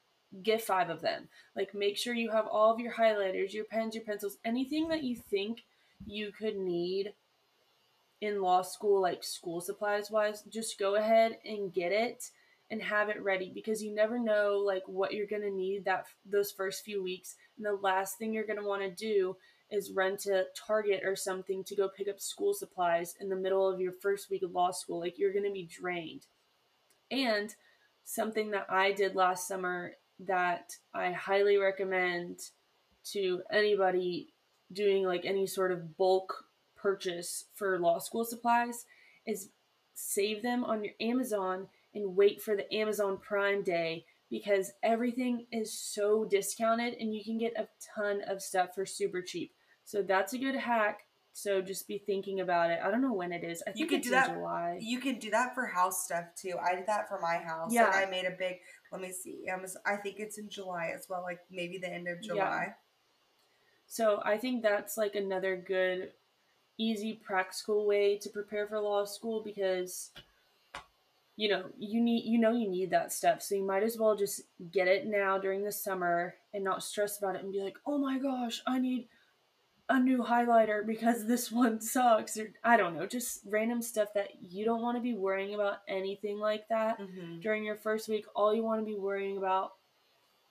get 0.43 0.61
five 0.63 0.91
of 0.91 1.01
them. 1.01 1.29
Like 1.57 1.75
make 1.75 1.97
sure 1.97 2.15
you 2.15 2.31
have 2.31 2.47
all 2.47 2.73
of 2.73 2.81
your 2.81 2.93
highlighters, 2.93 3.53
your 3.53 3.65
pens, 3.65 3.95
your 3.95 4.05
pencils, 4.05 4.39
anything 4.45 4.89
that 4.89 5.03
you 5.05 5.17
think 5.17 5.65
you 6.07 6.33
could 6.33 6.57
need 6.57 7.15
in 8.21 8.43
law 8.43 8.63
school, 8.63 9.01
like 9.01 9.23
school 9.23 9.61
supplies 9.61 10.11
wise, 10.11 10.43
just 10.51 10.79
go 10.79 10.97
ahead 10.97 11.39
and 11.45 11.73
get 11.73 11.93
it 11.93 12.31
and 12.71 12.83
have 12.83 13.09
it 13.09 13.23
ready 13.23 13.51
because 13.55 13.83
you 13.83 13.95
never 13.95 14.19
know 14.19 14.63
like 14.65 14.83
what 14.87 15.13
you're 15.13 15.27
gonna 15.27 15.51
need 15.51 15.85
that 15.85 16.07
those 16.25 16.51
first 16.51 16.85
few 16.85 17.03
weeks. 17.03 17.37
And 17.57 17.67
the 17.67 17.79
last 17.83 18.19
thing 18.19 18.33
you're 18.33 18.47
gonna 18.47 18.67
want 18.67 18.83
to 18.83 18.91
do 18.91 19.37
is 19.71 19.93
run 19.93 20.17
to 20.19 20.45
Target 20.55 21.03
or 21.05 21.17
something 21.17 21.65
to 21.65 21.77
go 21.77 21.89
pick 21.89 22.09
up 22.09 22.21
school 22.21 22.55
supplies 22.55 23.15
in 23.21 23.29
the 23.29 23.37
middle 23.37 23.69
of 23.69 23.81
your 23.81 23.93
first 23.93 24.31
week 24.31 24.43
of 24.43 24.53
law 24.53 24.71
school. 24.71 25.01
Like 25.01 25.19
you're 25.19 25.33
going 25.33 25.45
to 25.45 25.53
be 25.53 25.67
drained. 25.67 26.27
And 27.11 27.55
something 28.05 28.51
that 28.53 28.67
I 28.69 28.93
did 28.93 29.15
last 29.15 29.49
summer 29.49 29.93
that 30.21 30.73
I 30.93 31.13
highly 31.13 31.57
recommend 31.57 32.39
to 33.13 33.43
anybody 33.51 34.33
doing 34.73 35.05
like 35.05 35.25
any 35.25 35.47
sort 35.47 35.73
of 35.73 35.97
bulk 35.97 36.45
purchase 36.77 37.47
for 37.55 37.79
law 37.79 37.99
school 37.99 38.25
supplies 38.25 38.85
is 39.27 39.49
save 39.95 40.43
them 40.43 40.65
on 40.65 40.85
your 40.85 40.95
Amazon 41.01 41.69
and 41.95 42.17
wait 42.17 42.43
for 42.43 42.57
the 42.57 42.73
Amazon 42.75 43.19
Prime 43.19 43.63
Day 43.63 44.05
because 44.31 44.73
everything 44.83 45.47
is 45.53 45.73
so 45.79 46.25
discounted 46.25 46.95
and 46.99 47.15
you 47.15 47.23
can 47.25 47.39
get 47.39 47.53
a 47.59 47.69
ton 47.95 48.23
of 48.27 48.43
stuff 48.43 48.75
for 48.75 48.85
super 48.87 49.23
cheap. 49.23 49.53
So 49.85 50.03
that's 50.03 50.33
a 50.33 50.39
good 50.39 50.57
hack. 50.57 51.01
So 51.37 51.61
just 51.61 51.89
be 51.89 51.99
thinking 51.99 52.41
about 52.41 52.71
it. 52.71 52.79
I 52.83 52.91
don't 52.91 53.03
know 53.03 53.13
when 53.13 53.33
it 53.33 53.43
is. 53.43 53.63
I 53.67 53.73
think 53.73 53.79
You 53.81 53.87
could 53.87 53.99
it's 53.99 54.07
do 54.09 54.13
that- 54.13 54.35
July. 54.35 54.79
You 54.81 55.01
can 55.01 55.19
do 55.19 55.31
that 55.31 55.55
for 55.55 55.67
house 55.67 56.05
stuff 56.05 56.27
too. 56.41 56.55
I 56.65 56.75
did 56.77 56.87
that 56.87 57.09
for 57.09 57.19
my 57.21 57.39
house. 57.39 57.73
Yeah. 57.73 57.87
Like 57.87 58.07
I 58.07 58.11
made 58.11 58.25
a 58.25 58.31
big. 58.39 58.57
Let 58.93 59.01
me 59.01 59.11
see. 59.13 59.45
I, 59.51 59.93
I 59.93 59.97
think 59.97 60.17
it's 60.19 60.39
in 60.39 60.49
July 60.49 60.93
as 60.95 61.07
well. 61.09 61.23
Like 61.23 61.41
maybe 61.51 61.79
the 61.79 61.93
end 61.93 62.07
of 62.09 62.23
July. 62.23 62.37
Yeah. 62.39 62.45
July. 62.51 62.75
So 63.87 64.21
I 64.25 64.39
think 64.39 64.63
that's 64.63 64.97
like 64.97 65.15
another 65.15 65.57
good, 65.57 66.13
easy, 66.79 67.21
practical 67.25 67.87
way 67.87 68.17
to 68.19 68.31
prepare 68.31 68.67
for 68.67 68.81
law 68.81 69.05
school 69.05 69.43
because, 69.45 70.11
you 71.37 71.49
know, 71.49 71.65
you 71.79 72.01
need 72.01 72.25
you 72.25 72.39
know 72.39 72.53
you 72.53 72.69
need 72.69 72.91
that 72.91 73.13
stuff. 73.13 73.43
So 73.43 73.55
you 73.55 73.65
might 73.67 73.83
as 73.83 73.99
well 73.99 74.17
just 74.17 74.43
get 74.71 74.89
it 74.89 75.07
now 75.07 75.39
during 75.39 75.65
the 75.65 75.73
summer 75.73 76.35
and 76.53 76.63
not 76.65 76.83
stress 76.83 77.19
about 77.19 77.35
it 77.37 77.43
and 77.43 77.53
be 77.53 77.61
like, 77.63 77.77
oh 77.87 77.99
my 77.99 78.19
gosh, 78.19 78.63
I 78.67 78.79
need 78.79 79.09
a 79.91 80.01
new 80.01 80.23
highlighter 80.23 80.87
because 80.87 81.27
this 81.27 81.53
one 81.53 81.81
sucks 81.81 82.39
or 82.39 82.53
I 82.63 82.77
don't 82.77 82.97
know, 82.97 83.07
just 83.07 83.41
random 83.47 83.83
stuff 83.83 84.09
that 84.15 84.29
you 84.41 84.65
don't 84.65 84.81
want 84.81 84.97
to 84.97 85.03
be 85.03 85.15
worrying 85.15 85.55
about 85.55 85.79
anything 85.89 86.39
like 86.39 86.67
that 86.69 86.99
Mm-hmm. 87.01 87.41
during 87.41 87.65
your 87.65 87.77
first 87.77 88.09
week. 88.09 88.25
All 88.35 88.55
you 88.55 88.63
want 88.63 88.81
to 88.81 88.87
be 88.87 88.97
worrying 88.99 89.37
about 89.37 89.73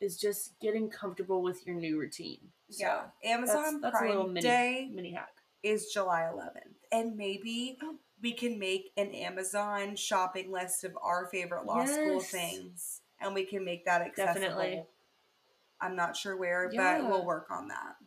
is 0.01 0.17
just 0.17 0.59
getting 0.59 0.89
comfortable 0.89 1.41
with 1.41 1.65
your 1.65 1.75
new 1.75 1.97
routine. 1.99 2.39
So, 2.69 2.85
Yeah. 2.85 3.01
Amazon 3.23 3.79
that's, 3.81 3.93
that's 3.93 4.03
a 4.03 4.07
little 4.09 4.27
mini 4.27 4.41
Day 4.41 4.89
mini 4.93 5.11
hack. 5.13 5.33
is 5.63 5.87
July 5.93 6.29
11th, 6.31 6.75
and 6.91 7.15
maybe 7.15 7.77
Oh. 7.81 7.95
We 8.23 8.31
can 8.31 8.57
make 8.57 8.91
an 8.95 9.11
Amazon 9.11 9.95
shopping 9.97 10.51
list 10.51 10.85
of 10.85 10.97
our 11.03 11.27
favorite 11.27 11.65
law 11.65 11.85
school 11.85 12.21
things, 12.21 13.01
and 13.19 13.35
we 13.35 13.43
can 13.43 13.65
make 13.65 13.85
that 13.85 14.01
accessible. 14.01 14.41
Definitely. 14.41 14.83
I'm 15.81 15.97
not 15.97 16.15
sure 16.15 16.37
where, 16.37 16.71
but 16.73 17.03
we'll 17.03 17.25
work 17.25 17.47
on 17.51 17.67
that. 17.67 17.97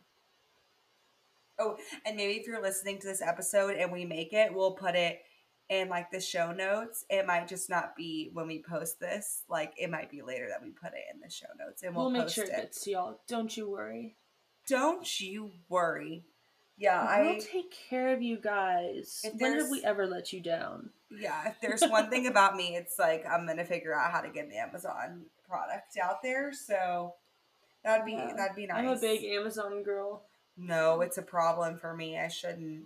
Oh, 1.59 1.77
and 2.05 2.17
maybe 2.17 2.33
if 2.33 2.47
you're 2.47 2.61
listening 2.61 2.99
to 2.99 3.07
this 3.07 3.21
episode 3.21 3.75
and 3.75 3.91
we 3.91 4.05
make 4.05 4.33
it, 4.33 4.53
we'll 4.53 4.71
put 4.71 4.95
it 4.95 5.21
in 5.69 5.89
like 5.89 6.11
the 6.11 6.19
show 6.19 6.51
notes. 6.51 7.05
It 7.09 7.25
might 7.27 7.47
just 7.47 7.69
not 7.69 7.95
be 7.95 8.29
when 8.33 8.47
we 8.47 8.63
post 8.67 8.99
this. 8.99 9.43
Like 9.47 9.73
it 9.77 9.89
might 9.91 10.09
be 10.09 10.21
later 10.23 10.47
that 10.49 10.61
we 10.63 10.71
put 10.71 10.93
it 10.93 11.03
in 11.13 11.19
the 11.19 11.29
show 11.29 11.47
notes, 11.59 11.83
and 11.83 11.95
We'll, 11.95 12.11
we'll, 12.11 12.23
make 12.23 12.29
sure 12.29 12.45
it 12.45 12.49
it. 12.49 12.55
gets 12.55 12.87
y'all. 12.87 13.19
Don't 13.27 13.55
you 13.55 13.69
worry. 13.69 14.15
Don't 14.67 15.19
you 15.21 15.51
worry. 15.69 16.23
Yeah, 16.77 17.21
we'll 17.21 17.35
I 17.35 17.39
take 17.39 17.75
care 17.89 18.13
of 18.13 18.21
you 18.21 18.37
guys. 18.37 19.25
When 19.39 19.57
have 19.57 19.69
we 19.69 19.83
ever 19.83 20.05
let 20.05 20.31
you 20.31 20.41
down? 20.41 20.91
yeah. 21.09 21.47
If 21.49 21.61
there's 21.61 21.81
one 21.89 22.09
thing 22.09 22.27
about 22.31 22.55
me, 22.55 22.75
it's 22.75 22.99
like 22.99 23.25
I'm 23.29 23.47
gonna 23.47 23.65
figure 23.65 23.93
out 23.95 24.11
how 24.11 24.21
to 24.21 24.29
get 24.29 24.49
the 24.49 24.57
Amazon 24.57 25.25
product 25.49 25.97
out 26.01 26.21
there. 26.21 26.53
So 26.53 27.15
that'd 27.83 28.05
be 28.05 28.11
Yeah. 28.13 28.33
that'd 28.35 28.55
be 28.55 28.67
nice. 28.67 28.77
I'm 28.77 28.87
a 28.89 28.99
big 28.99 29.23
Amazon 29.23 29.81
girl. 29.83 30.23
No, 30.57 31.01
it's 31.01 31.17
a 31.17 31.21
problem 31.23 31.77
for 31.77 31.95
me. 31.95 32.17
I 32.19 32.27
shouldn't 32.27 32.85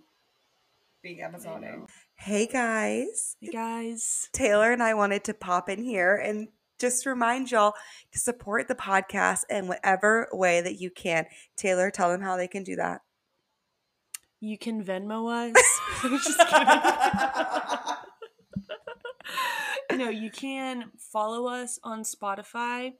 be 1.02 1.16
Amazoning. 1.22 1.88
Hey 2.14 2.46
guys. 2.46 3.36
Hey 3.40 3.48
guys. 3.50 4.28
Taylor 4.32 4.72
and 4.72 4.82
I 4.82 4.94
wanted 4.94 5.24
to 5.24 5.34
pop 5.34 5.68
in 5.68 5.82
here 5.82 6.14
and 6.16 6.48
just 6.78 7.06
remind 7.06 7.50
y'all 7.50 7.74
to 8.12 8.18
support 8.18 8.68
the 8.68 8.74
podcast 8.74 9.40
in 9.50 9.68
whatever 9.68 10.28
way 10.32 10.60
that 10.60 10.80
you 10.80 10.90
can. 10.90 11.26
Taylor, 11.56 11.90
tell 11.90 12.10
them 12.10 12.22
how 12.22 12.36
they 12.36 12.48
can 12.48 12.62
do 12.62 12.76
that. 12.76 13.00
You 14.44 14.58
can 14.58 14.82
Venmo 14.84 15.30
us. 15.30 15.54
I'm 16.02 16.18
just 16.18 16.36
kidding. 16.36 16.66
no, 20.00 20.08
you 20.08 20.32
can 20.32 20.90
follow 20.98 21.46
us 21.46 21.78
on 21.84 22.02
Spotify, 22.02 22.94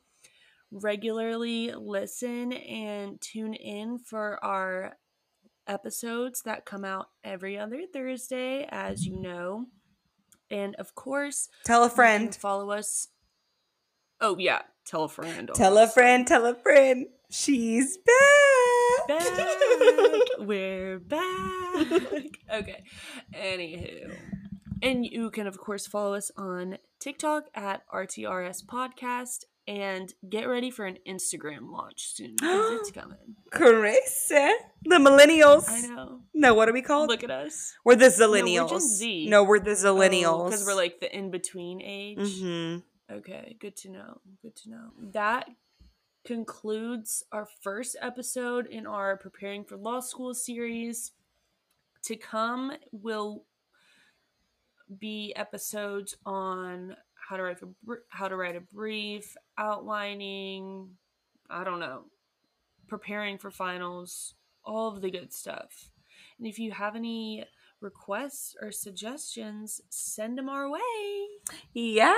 regularly 0.70 1.72
listen 1.76 2.52
and 2.52 3.20
tune 3.20 3.55
in 3.55 3.98
for 3.98 4.38
our 4.44 4.98
episodes 5.66 6.42
that 6.42 6.64
come 6.64 6.85
out 6.85 7.07
every 7.24 7.59
other 7.59 7.87
Thursday, 7.92 8.64
as 8.70 9.05
you 9.05 9.20
know. 9.20 9.66
And 10.48 10.76
of 10.76 10.94
course, 10.94 11.48
Tell 11.64 11.83
a 11.83 11.90
friend. 11.90 12.33
follow 12.33 12.70
us. 12.70 13.09
Oh, 14.20 14.38
yeah. 14.38 14.62
Tell 14.87 15.02
a 15.05 15.09
friend. 15.09 15.50
Tell 15.55 15.76
a 15.76 15.88
friend, 15.88 16.24
tell 16.24 16.46
a 16.46 16.55
friend. 16.55 17.07
She's 17.33 17.96
back. 17.96 18.51
Back. 19.08 20.18
We're 20.38 20.98
back. 20.98 21.22
okay. 22.52 22.82
Anywho. 23.34 24.16
And 24.82 25.06
you 25.06 25.30
can, 25.30 25.46
of 25.46 25.58
course, 25.58 25.86
follow 25.86 26.14
us 26.14 26.30
on 26.36 26.78
TikTok 26.98 27.44
at 27.54 27.82
RTRS 27.92 28.64
Podcast 28.66 29.44
and 29.68 30.12
get 30.28 30.48
ready 30.48 30.70
for 30.72 30.86
an 30.86 30.98
Instagram 31.08 31.70
launch 31.70 32.14
soon 32.14 32.34
because 32.36 32.80
it's 32.80 32.90
coming. 33.00 33.36
Crazy. 33.52 34.50
The 34.84 34.96
millennials. 34.96 35.68
I 35.68 35.82
know. 35.82 36.20
No, 36.34 36.54
what 36.54 36.68
are 36.68 36.72
we 36.72 36.82
called? 36.82 37.08
Look 37.10 37.22
at 37.22 37.30
us. 37.30 37.74
we're 37.84 37.94
the 37.94 38.06
we're 38.06 38.10
Gen 38.10 38.44
zillennials. 38.46 38.80
Z. 38.80 39.28
No, 39.28 39.44
we're 39.44 39.60
the 39.60 39.70
zillennials. 39.70 40.46
Because 40.46 40.66
we're 40.66 40.74
like 40.74 40.98
the 41.00 41.16
in 41.16 41.30
between 41.30 41.80
age. 41.80 42.40
hmm 42.40 42.76
Okay, 43.10 43.56
good 43.60 43.76
to 43.76 43.90
know. 43.90 44.20
Good 44.40 44.56
to 44.56 44.70
know. 44.70 44.88
That 45.12 45.46
concludes 46.24 47.24
our 47.32 47.46
first 47.62 47.96
episode 48.00 48.66
in 48.66 48.87
our 48.87 49.16
preparing 49.16 49.64
for 49.64 49.76
law 49.76 50.00
school 50.00 50.35
series. 50.35 51.12
To 52.04 52.16
come 52.16 52.72
will 52.90 53.44
be 54.98 55.32
episodes 55.37 56.16
on 56.26 56.96
how 57.14 57.37
to 57.37 57.42
write 57.42 57.62
a 57.62 57.66
br- 57.82 58.04
how 58.08 58.28
to 58.28 58.37
write 58.37 58.56
a 58.56 58.61
brief, 58.61 59.37
outlining, 59.56 60.90
I 61.48 61.64
don't 61.64 61.80
know, 61.80 62.04
preparing 62.88 63.38
for 63.38 63.50
finals, 63.50 64.35
all 64.64 64.88
of 64.88 65.00
the 65.00 65.11
good 65.11 65.32
stuff. 65.32 65.90
And 66.38 66.46
if 66.46 66.58
you 66.58 66.72
have 66.72 66.96
any 66.96 67.44
requests 67.80 68.56
or 68.61 68.70
suggestions, 68.70 69.80
send 69.88 70.38
them 70.38 70.48
our 70.48 70.70
way. 70.70 70.80
Yeah. 71.72 72.16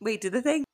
Wait, 0.00 0.20
do 0.20 0.30
the 0.30 0.42
thing. 0.42 0.64